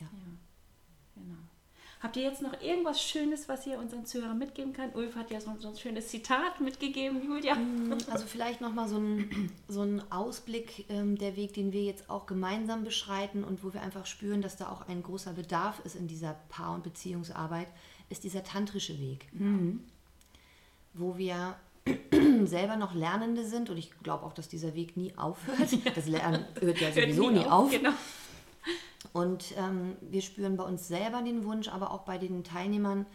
ja. 0.00 0.06
ja. 0.06 1.22
Genau. 1.22 1.38
Habt 2.00 2.16
ihr 2.16 2.22
jetzt 2.22 2.42
noch 2.42 2.60
irgendwas 2.60 3.02
Schönes, 3.02 3.48
was 3.48 3.66
ihr 3.66 3.76
unseren 3.78 4.06
Zuhörern 4.06 4.38
mitgeben 4.38 4.72
kann? 4.72 4.90
Ulf 4.94 5.16
hat 5.16 5.32
ja 5.32 5.40
so, 5.40 5.56
so 5.58 5.68
ein 5.68 5.76
schönes 5.76 6.08
Zitat 6.08 6.60
mitgegeben, 6.60 7.22
Julia. 7.26 7.56
Mm, 7.56 7.92
also 8.10 8.24
vielleicht 8.26 8.60
nochmal 8.60 8.88
so 8.88 8.98
ein, 8.98 9.50
so 9.66 9.82
ein 9.82 10.00
Ausblick, 10.12 10.86
ähm, 10.90 11.18
der 11.18 11.34
Weg, 11.36 11.54
den 11.54 11.72
wir 11.72 11.82
jetzt 11.82 12.08
auch 12.08 12.26
gemeinsam 12.26 12.84
beschreiten 12.84 13.42
und 13.42 13.64
wo 13.64 13.74
wir 13.74 13.82
einfach 13.82 14.06
spüren, 14.06 14.42
dass 14.42 14.56
da 14.56 14.68
auch 14.68 14.88
ein 14.88 15.02
großer 15.02 15.32
Bedarf 15.32 15.80
ist 15.84 15.96
in 15.96 16.06
dieser 16.06 16.36
Paar- 16.48 16.74
und 16.74 16.84
Beziehungsarbeit, 16.84 17.68
ist 18.10 18.22
dieser 18.22 18.44
tantrische 18.44 18.98
Weg. 19.00 19.26
Mhm. 19.32 19.80
Wo 20.94 21.18
wir 21.18 21.56
selber 22.44 22.76
noch 22.76 22.94
Lernende 22.94 23.44
sind 23.44 23.70
und 23.70 23.76
ich 23.76 23.90
glaube 24.04 24.24
auch, 24.24 24.32
dass 24.32 24.48
dieser 24.48 24.74
Weg 24.76 24.96
nie 24.96 25.12
aufhört. 25.16 25.68
Das 25.96 26.06
Lernen 26.06 26.44
hört 26.60 26.80
ja 26.80 26.92
sowieso 26.92 27.24
hört 27.24 27.32
nie, 27.32 27.38
nie 27.40 27.46
auf. 27.46 27.64
auf. 27.64 27.70
Genau. 27.72 27.92
Und 29.12 29.54
ähm, 29.56 29.96
wir 30.00 30.22
spüren 30.22 30.56
bei 30.56 30.64
uns 30.64 30.88
selber 30.88 31.22
den 31.22 31.44
Wunsch, 31.44 31.68
aber 31.68 31.90
auch 31.90 32.02
bei 32.02 32.18
den 32.18 32.44
Teilnehmern, 32.44 33.06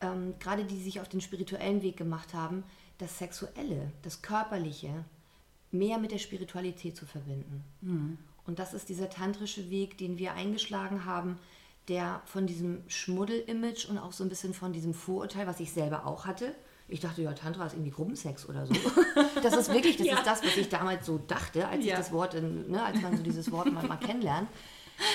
ähm, 0.00 0.34
gerade 0.38 0.64
die 0.64 0.80
sich 0.80 1.00
auf 1.00 1.08
den 1.08 1.20
spirituellen 1.20 1.82
Weg 1.82 1.96
gemacht 1.96 2.34
haben, 2.34 2.64
das 2.98 3.18
Sexuelle, 3.18 3.92
das 4.02 4.22
Körperliche 4.22 5.04
mehr 5.70 5.98
mit 5.98 6.10
der 6.10 6.18
Spiritualität 6.18 6.96
zu 6.96 7.06
verbinden. 7.06 7.64
Mhm. 7.80 8.18
Und 8.46 8.58
das 8.58 8.74
ist 8.74 8.88
dieser 8.88 9.08
tantrische 9.08 9.70
Weg, 9.70 9.98
den 9.98 10.18
wir 10.18 10.32
eingeschlagen 10.34 11.04
haben, 11.04 11.38
der 11.88 12.22
von 12.24 12.46
diesem 12.46 12.82
Schmuddel-Image 12.88 13.88
und 13.88 13.98
auch 13.98 14.12
so 14.12 14.24
ein 14.24 14.28
bisschen 14.28 14.54
von 14.54 14.72
diesem 14.72 14.94
Vorurteil, 14.94 15.46
was 15.46 15.60
ich 15.60 15.72
selber 15.72 16.06
auch 16.06 16.26
hatte. 16.26 16.54
Ich 16.88 17.00
dachte, 17.00 17.22
ja, 17.22 17.32
Tantra 17.32 17.66
ist 17.66 17.74
irgendwie 17.74 17.92
Gruppensex 17.92 18.48
oder 18.48 18.66
so. 18.66 18.74
Das 19.42 19.56
ist 19.56 19.72
wirklich, 19.72 19.96
das 19.96 20.06
ja. 20.06 20.18
ist 20.18 20.26
das, 20.26 20.42
was 20.44 20.56
ich 20.56 20.68
damals 20.68 21.06
so 21.06 21.18
dachte, 21.18 21.66
als 21.68 21.84
ja. 21.84 21.92
ich 21.92 21.98
das 21.98 22.12
Wort, 22.12 22.34
in, 22.34 22.70
ne, 22.70 22.84
als 22.84 23.00
man 23.00 23.16
so 23.16 23.22
dieses 23.22 23.50
Wort 23.50 23.72
mal, 23.72 23.86
mal 23.86 23.96
kennenlernt. 23.96 24.48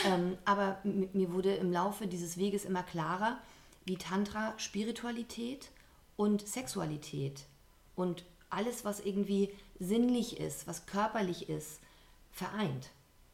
Ähm, 0.05 0.37
aber 0.45 0.79
mir 0.83 1.31
wurde 1.31 1.55
im 1.55 1.71
Laufe 1.71 2.07
dieses 2.07 2.37
Weges 2.37 2.65
immer 2.65 2.83
klarer, 2.83 3.39
wie 3.85 3.97
Tantra 3.97 4.53
Spiritualität 4.57 5.69
und 6.15 6.47
Sexualität 6.47 7.45
und 7.95 8.23
alles, 8.49 8.85
was 8.85 8.99
irgendwie 8.99 9.51
sinnlich 9.79 10.39
ist, 10.39 10.67
was 10.67 10.85
körperlich 10.85 11.49
ist, 11.49 11.79
vereint. 12.31 12.89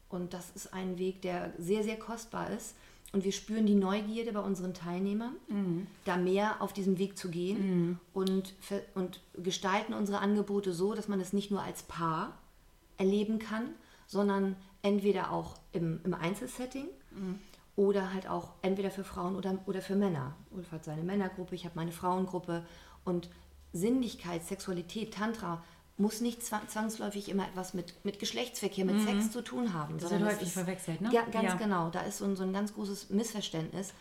Und 0.10 0.34
das 0.34 0.50
ist 0.52 0.74
ein 0.74 0.98
Weg, 0.98 1.22
der 1.22 1.54
sehr, 1.58 1.84
sehr 1.84 1.98
kostbar 1.98 2.50
ist. 2.52 2.76
Und 3.14 3.26
wir 3.26 3.32
spüren 3.34 3.66
die 3.66 3.76
Neugierde 3.76 4.32
bei 4.32 4.40
unseren 4.40 4.74
Teilnehmern, 4.74 5.36
mhm. 5.50 5.88
da 6.06 6.16
mehr 6.16 6.62
auf 6.62 6.72
diesem 6.72 6.98
Weg 6.98 7.18
zu 7.18 7.30
gehen 7.30 7.88
mhm. 7.88 8.00
und, 8.14 8.54
und 8.96 9.20
gestalten 9.34 9.94
unsere 9.94 10.20
Angebote 10.20 10.72
so, 10.74 10.94
dass 10.94 11.10
man 11.10 11.20
es 11.20 11.34
nicht 11.34 11.52
nur 11.52 11.62
als 11.62 11.84
Paar 11.84 12.38
erleben 12.98 13.38
kann, 13.38 13.70
sondern 14.08 14.56
entweder 14.82 15.32
auch 15.32 15.56
im, 15.72 16.00
im 16.04 16.14
Einzelsetting 16.14 16.88
mhm. 17.12 17.40
oder 17.76 18.14
halt 18.14 18.28
auch 18.28 18.54
entweder 18.62 18.92
für 18.92 19.04
Frauen 19.04 19.36
oder, 19.36 19.58
oder 19.66 19.82
für 19.82 19.96
Männer. 19.96 20.36
Ulf 20.52 20.72
hat 20.72 20.86
seine 20.86 21.04
Männergruppe, 21.04 21.56
ich 21.56 21.66
habe 21.66 21.76
meine 21.76 21.92
Frauengruppe 21.92 22.66
und 23.04 23.30
Sinnlichkeit, 23.74 24.46
Sexualität, 24.46 25.14
Tantra 25.14 25.64
muss 25.98 26.20
nicht 26.20 26.44
zwangsläufig 26.44 27.30
immer 27.30 27.48
etwas 27.48 27.74
mit, 27.74 28.04
mit 28.04 28.20
Geschlechtsverkehr, 28.20 28.86
mit 28.86 28.96
mhm. 28.96 29.06
Sex 29.06 29.32
zu 29.32 29.44
tun 29.44 29.74
haben. 29.74 30.00
Das 30.00 30.10
wird 30.10 30.24
häufig 30.24 30.52
verwechselt, 30.52 31.00
ne? 31.00 31.10
Ja, 31.14 31.22
ganz 31.24 31.50
ja. 31.50 31.56
genau. 31.56 31.90
Da 31.90 32.02
ist 32.02 32.18
so 32.18 32.26
ein, 32.26 32.36
so 32.36 32.44
ein 32.44 32.54
ganz 32.54 32.74
großes 32.74 33.12
Missverständnis. 33.12 33.94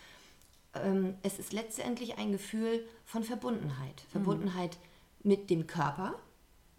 Ähm, 0.75 1.15
es 1.23 1.39
ist 1.39 1.53
letztendlich 1.53 2.17
ein 2.17 2.33
Gefühl 2.33 2.87
von 3.05 3.23
Verbundenheit. 3.23 4.03
Mhm. 4.07 4.11
Verbundenheit 4.13 4.79
mit 5.23 5.51
dem 5.51 5.67
Körper, 5.67 6.15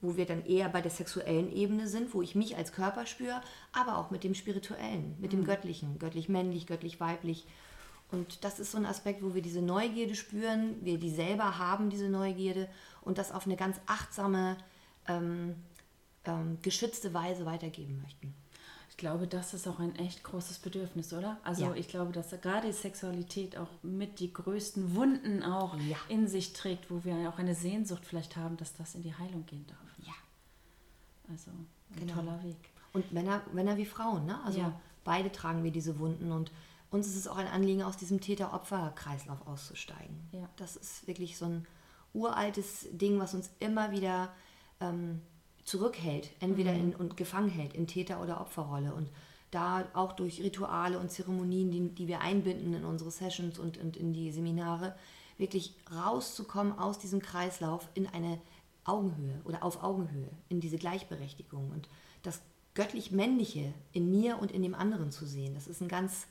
wo 0.02 0.18
wir 0.18 0.26
dann 0.26 0.46
eher 0.46 0.70
bei 0.70 0.82
der 0.82 0.92
sexuellen 0.92 1.52
Ebene 1.52 1.88
sind, 1.88 2.14
wo 2.14 2.22
ich 2.22 2.36
mich 2.36 2.58
als 2.58 2.74
Körper 2.74 3.06
spüre, 3.06 3.42
aber 3.72 3.98
auch 3.98 4.12
mit 4.12 4.24
dem 4.24 4.34
spirituellen, 4.34 5.16
mit 5.20 5.32
dem 5.32 5.42
mhm. 5.42 5.46
göttlichen, 5.46 6.00
göttlich-männlich, 6.00 6.68
göttlich-weiblich. 6.68 7.46
Und 8.12 8.44
das 8.44 8.60
ist 8.60 8.72
so 8.72 8.78
ein 8.78 8.86
Aspekt, 8.86 9.24
wo 9.24 9.34
wir 9.34 9.42
diese 9.42 9.62
Neugierde 9.62 10.16
spüren, 10.16 10.76
wir 10.82 10.98
die 10.98 11.12
selber 11.12 11.58
haben, 11.58 11.90
diese 11.90 12.10
Neugierde, 12.10 12.68
und 13.02 13.18
das 13.18 13.32
auf 13.32 13.46
eine 13.46 13.56
ganz 13.56 13.80
achtsame, 13.86 14.58
ähm, 15.08 15.56
ähm, 16.26 16.58
geschützte 16.62 17.14
Weise 17.14 17.46
weitergeben 17.46 18.02
möchten. 18.02 18.34
Ich 18.92 18.98
glaube, 18.98 19.26
das 19.26 19.54
ist 19.54 19.68
auch 19.68 19.80
ein 19.80 19.96
echt 19.96 20.24
großes 20.24 20.60
Bedürfnis, 20.60 21.12
oder? 21.12 21.38
Also 21.44 21.66
ja. 21.66 21.74
ich 21.74 21.88
glaube, 21.88 22.12
dass 22.12 22.30
gerade 22.30 22.68
die 22.68 22.74
Sexualität 22.74 23.58
auch 23.58 23.70
mit 23.82 24.20
die 24.20 24.32
größten 24.32 24.96
Wunden 24.96 25.44
auch 25.44 25.76
ja. 25.80 25.98
in 26.08 26.28
sich 26.28 26.54
trägt, 26.54 26.92
wo 26.92 27.04
wir 27.04 27.16
auch 27.28 27.40
eine 27.40 27.56
Sehnsucht 27.56 28.06
vielleicht 28.06 28.36
haben, 28.36 28.58
dass 28.58 28.76
das 28.76 28.94
in 28.94 29.02
die 29.02 29.16
Heilung 29.16 29.46
gehen 29.48 29.66
darf. 29.68 29.82
Also 31.32 31.52
ein 31.52 31.68
genau. 31.96 32.16
toller 32.16 32.44
Weg. 32.44 32.58
Und 32.94 33.12
Männer, 33.12 33.42
Männer 33.54 33.78
wie 33.78 33.86
Frauen, 33.86 34.26
ne? 34.26 34.40
Also 34.44 34.60
ja. 34.60 34.80
beide 35.04 35.32
tragen 35.32 35.64
wir 35.64 35.72
diese 35.72 35.98
Wunden 36.00 36.32
und 36.32 36.52
uns 36.90 37.08
ist 37.08 37.16
es 37.16 37.28
auch 37.28 37.38
ein 37.38 37.48
Anliegen, 37.48 37.84
aus 37.84 37.96
diesem 37.96 38.20
Täter-Opfer-Kreislauf 38.20 39.48
auszusteigen. 39.48 40.20
Ja. 40.34 40.50
Das 40.58 40.76
ist 40.76 41.08
wirklich 41.08 41.38
so 41.38 41.46
ein 41.46 41.66
uraltes 42.14 42.88
Ding, 42.92 43.18
was 43.18 43.34
uns 43.34 43.50
immer 43.60 43.92
wieder 43.92 44.34
ähm, 44.82 45.22
zurückhält, 45.64 46.32
entweder 46.40 46.74
mhm. 46.74 46.80
in, 46.80 46.96
und 46.96 47.18
gefangen 47.18 47.50
hält 47.50 47.74
in 47.74 47.88
Täter- 47.88 48.22
oder 48.22 48.42
Opferrolle. 48.42 48.94
Und 48.94 49.10
da 49.52 49.86
auch 49.94 50.14
durch 50.14 50.42
Rituale 50.42 50.98
und 50.98 51.12
Zeremonien, 51.12 51.72
die, 51.72 51.90
die 51.90 52.08
wir 52.08 52.22
einbinden 52.22 52.74
in 52.74 52.86
unsere 52.86 53.12
Sessions 53.12 53.60
und, 53.60 53.78
und 53.78 53.98
in 53.98 54.14
die 54.14 54.32
Seminare, 54.32 54.96
wirklich 55.38 55.76
rauszukommen 55.94 56.78
aus 56.78 57.00
diesem 57.00 57.22
Kreislauf 57.22 57.90
in 57.94 58.08
eine 58.08 58.40
Augenhöhe 58.86 59.42
oder 59.44 59.64
auf 59.64 59.84
Augenhöhe, 59.84 60.30
in 60.50 60.60
diese 60.62 60.78
Gleichberechtigung 60.78 61.72
und 61.72 61.88
das 62.24 62.42
göttlich-männliche 62.74 63.74
in 63.92 64.10
mir 64.10 64.40
und 64.40 64.52
in 64.52 64.62
dem 64.62 64.76
anderen 64.76 65.12
zu 65.12 65.26
sehen. 65.26 65.54
Das 65.54 65.68
ist 65.68 65.82
ein 65.82 65.88
ganz, 65.88 66.28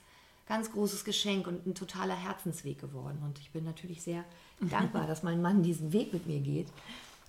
ganz 0.46 0.72
großes 0.72 1.04
Geschenk 1.04 1.46
und 1.46 1.66
ein 1.66 1.74
totaler 1.74 2.16
Herzensweg 2.16 2.80
geworden. 2.80 3.18
Und 3.24 3.38
ich 3.38 3.50
bin 3.50 3.64
natürlich 3.64 4.02
sehr 4.02 4.24
dankbar, 4.60 5.06
dass 5.06 5.22
mein 5.22 5.42
Mann 5.42 5.62
diesen 5.62 5.92
Weg 5.92 6.12
mit 6.12 6.26
mir 6.26 6.40
geht. 6.40 6.68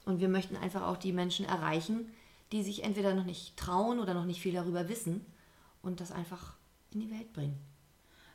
Und 0.06 0.20
wir 0.20 0.30
möchten 0.30 0.58
einfach 0.58 0.84
auch 0.84 0.98
die 0.98 1.14
Menschen 1.14 1.46
erreichen, 1.46 2.12
die 2.52 2.64
sich 2.64 2.84
entweder 2.84 3.14
noch 3.14 3.24
nicht 3.24 3.56
trauen 3.58 4.00
oder 4.00 4.14
noch 4.14 4.26
nicht 4.26 4.42
viel 4.42 4.54
darüber 4.54 4.90
wissen 4.90 5.26
und 5.82 6.00
das 6.00 6.12
einfach 6.12 6.54
in 6.92 7.02
die 7.02 7.12
Welt 7.12 7.32
bringen. 7.34 7.58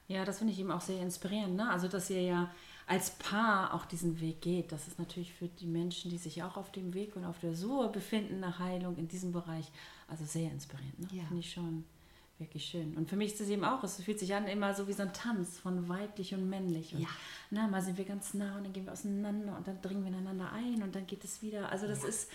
Ja, 0.09 0.24
das 0.24 0.38
finde 0.38 0.52
ich 0.52 0.61
eben 0.61 0.70
auch 0.70 0.81
sehr 0.81 1.02
inspirierend. 1.02 1.57
Ne? 1.57 1.68
Also, 1.68 1.88
dass 1.88 2.11
ihr 2.11 2.22
ja 2.22 2.50
als 2.87 3.11
Paar 3.11 3.74
auch 3.74 3.85
diesen 3.85 4.20
Weg 4.20 4.40
geht. 4.40 4.70
Das 4.70 4.87
ist 4.87 4.98
natürlich 4.98 5.33
für 5.33 5.48
die 5.48 5.66
Menschen, 5.66 6.11
die 6.11 6.18
sich 6.18 6.42
auch 6.44 6.57
auf 6.57 6.70
dem 6.70 6.94
Weg 6.94 7.16
und 7.16 7.24
auf 7.24 7.40
der 7.40 7.55
Suche 7.55 7.88
befinden 7.88 8.38
nach 8.38 8.61
Heilung 8.61 8.96
in 8.96 9.09
diesem 9.09 9.33
Bereich, 9.33 9.66
also 10.07 10.24
sehr 10.24 10.50
inspirierend. 10.52 11.00
Ne? 11.00 11.18
Ja. 11.18 11.24
Finde 11.24 11.40
ich 11.40 11.52
schon 11.52 11.85
wirklich 12.38 12.64
schön. 12.64 12.96
Und 12.96 13.09
für 13.09 13.16
mich 13.16 13.33
ist 13.33 13.40
es 13.40 13.49
eben 13.49 13.64
auch, 13.64 13.83
es 13.83 14.03
fühlt 14.03 14.18
sich 14.18 14.35
an 14.35 14.46
immer 14.46 14.75
so 14.75 14.87
wie 14.88 14.92
so 14.92 15.03
ein 15.03 15.12
Tanz 15.12 15.59
von 15.59 15.88
weiblich 15.88 16.35
und 16.35 16.49
männlich. 16.49 16.94
Und 16.94 17.01
ja. 17.01 17.09
na, 17.51 17.66
mal 17.66 17.81
sind 17.81 17.96
wir 17.96 18.05
ganz 18.05 18.35
nah 18.35 18.57
und 18.57 18.64
dann 18.64 18.72
gehen 18.72 18.85
wir 18.85 18.92
auseinander 18.92 19.57
und 19.57 19.66
dann 19.66 19.81
dringen 19.81 20.03
wir 20.03 20.12
ineinander 20.12 20.53
ein 20.53 20.83
und 20.83 20.94
dann 20.94 21.07
geht 21.07 21.25
es 21.25 21.40
wieder. 21.42 21.70
Also 21.72 21.87
das 21.87 22.03
ja. 22.03 22.09
ist, 22.09 22.31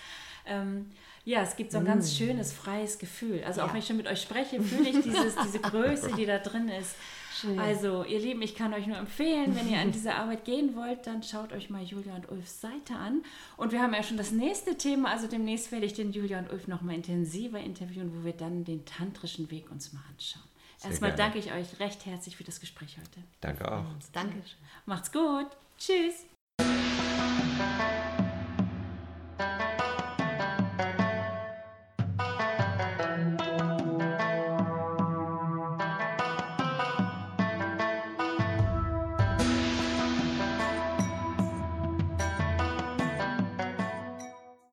ähm, 0.46 0.92
ja, 1.24 1.42
es 1.44 1.56
gibt 1.56 1.72
so 1.72 1.78
ein 1.78 1.86
ganz 1.86 2.12
mm. 2.12 2.16
schönes, 2.16 2.52
freies 2.52 2.98
Gefühl. 2.98 3.44
Also 3.44 3.60
ja. 3.62 3.68
auch 3.68 3.74
wenn 3.74 3.80
ich 3.80 3.88
schon 3.88 3.98
mit 3.98 4.08
euch 4.08 4.22
spreche, 4.22 4.62
fühle 4.62 4.90
ich 4.90 5.02
dieses, 5.04 5.36
diese 5.44 5.60
Größe, 5.60 6.14
die 6.18 6.26
da 6.26 6.40
drin 6.40 6.70
ist 6.70 6.96
Schön. 7.42 7.58
Also, 7.60 8.04
ihr 8.04 8.20
Lieben, 8.20 8.42
ich 8.44 8.54
kann 8.56 8.74
euch 8.74 8.86
nur 8.86 8.98
empfehlen, 8.98 9.56
wenn 9.56 9.68
ihr 9.68 9.80
an 9.80 9.92
diese 9.92 10.14
Arbeit 10.14 10.46
gehen 10.46 10.76
wollt, 10.76 11.08
dann 11.08 11.24
schaut 11.24 11.54
euch 11.54 11.72
mal 11.72 11.82
Julia 11.82 12.16
und 12.16 12.30
Ulfs 12.30 12.62
Seite 12.62 12.94
an. 12.96 13.24
Und 13.58 13.72
wir 13.72 13.82
haben 13.82 13.96
ja 13.96 14.04
schon 14.04 14.18
das 14.18 14.32
nächste 14.32 14.78
Thema, 14.78 15.10
also 15.10 15.28
demnächst 15.28 15.72
werde 15.72 15.88
ich 15.88 15.94
den 15.94 16.12
Julia 16.12 16.38
und 16.38 16.52
Ulf 16.52 16.68
nochmal 16.68 16.96
intensiver 16.96 17.60
interviewen, 17.60 18.12
wo 18.16 18.24
wir 18.26 18.34
dann 18.34 18.64
den 18.64 18.86
tantrischen 18.86 19.50
Weg 19.50 19.72
uns 19.72 19.92
mal 19.92 20.04
anschauen. 20.12 20.44
Sehr 20.78 20.92
Erstmal 20.92 21.16
gerne. 21.16 21.34
danke 21.34 21.40
ich 21.40 21.52
euch 21.52 21.80
recht 21.80 22.06
herzlich 22.06 22.38
für 22.38 22.44
das 22.44 22.60
Gespräch 22.60 22.98
heute. 22.98 23.24
Danke 23.40 23.72
auch. 23.72 23.86
Dankeschön. 24.14 24.60
Macht's 24.86 25.12
gut. 25.12 25.48
Tschüss. 25.78 26.26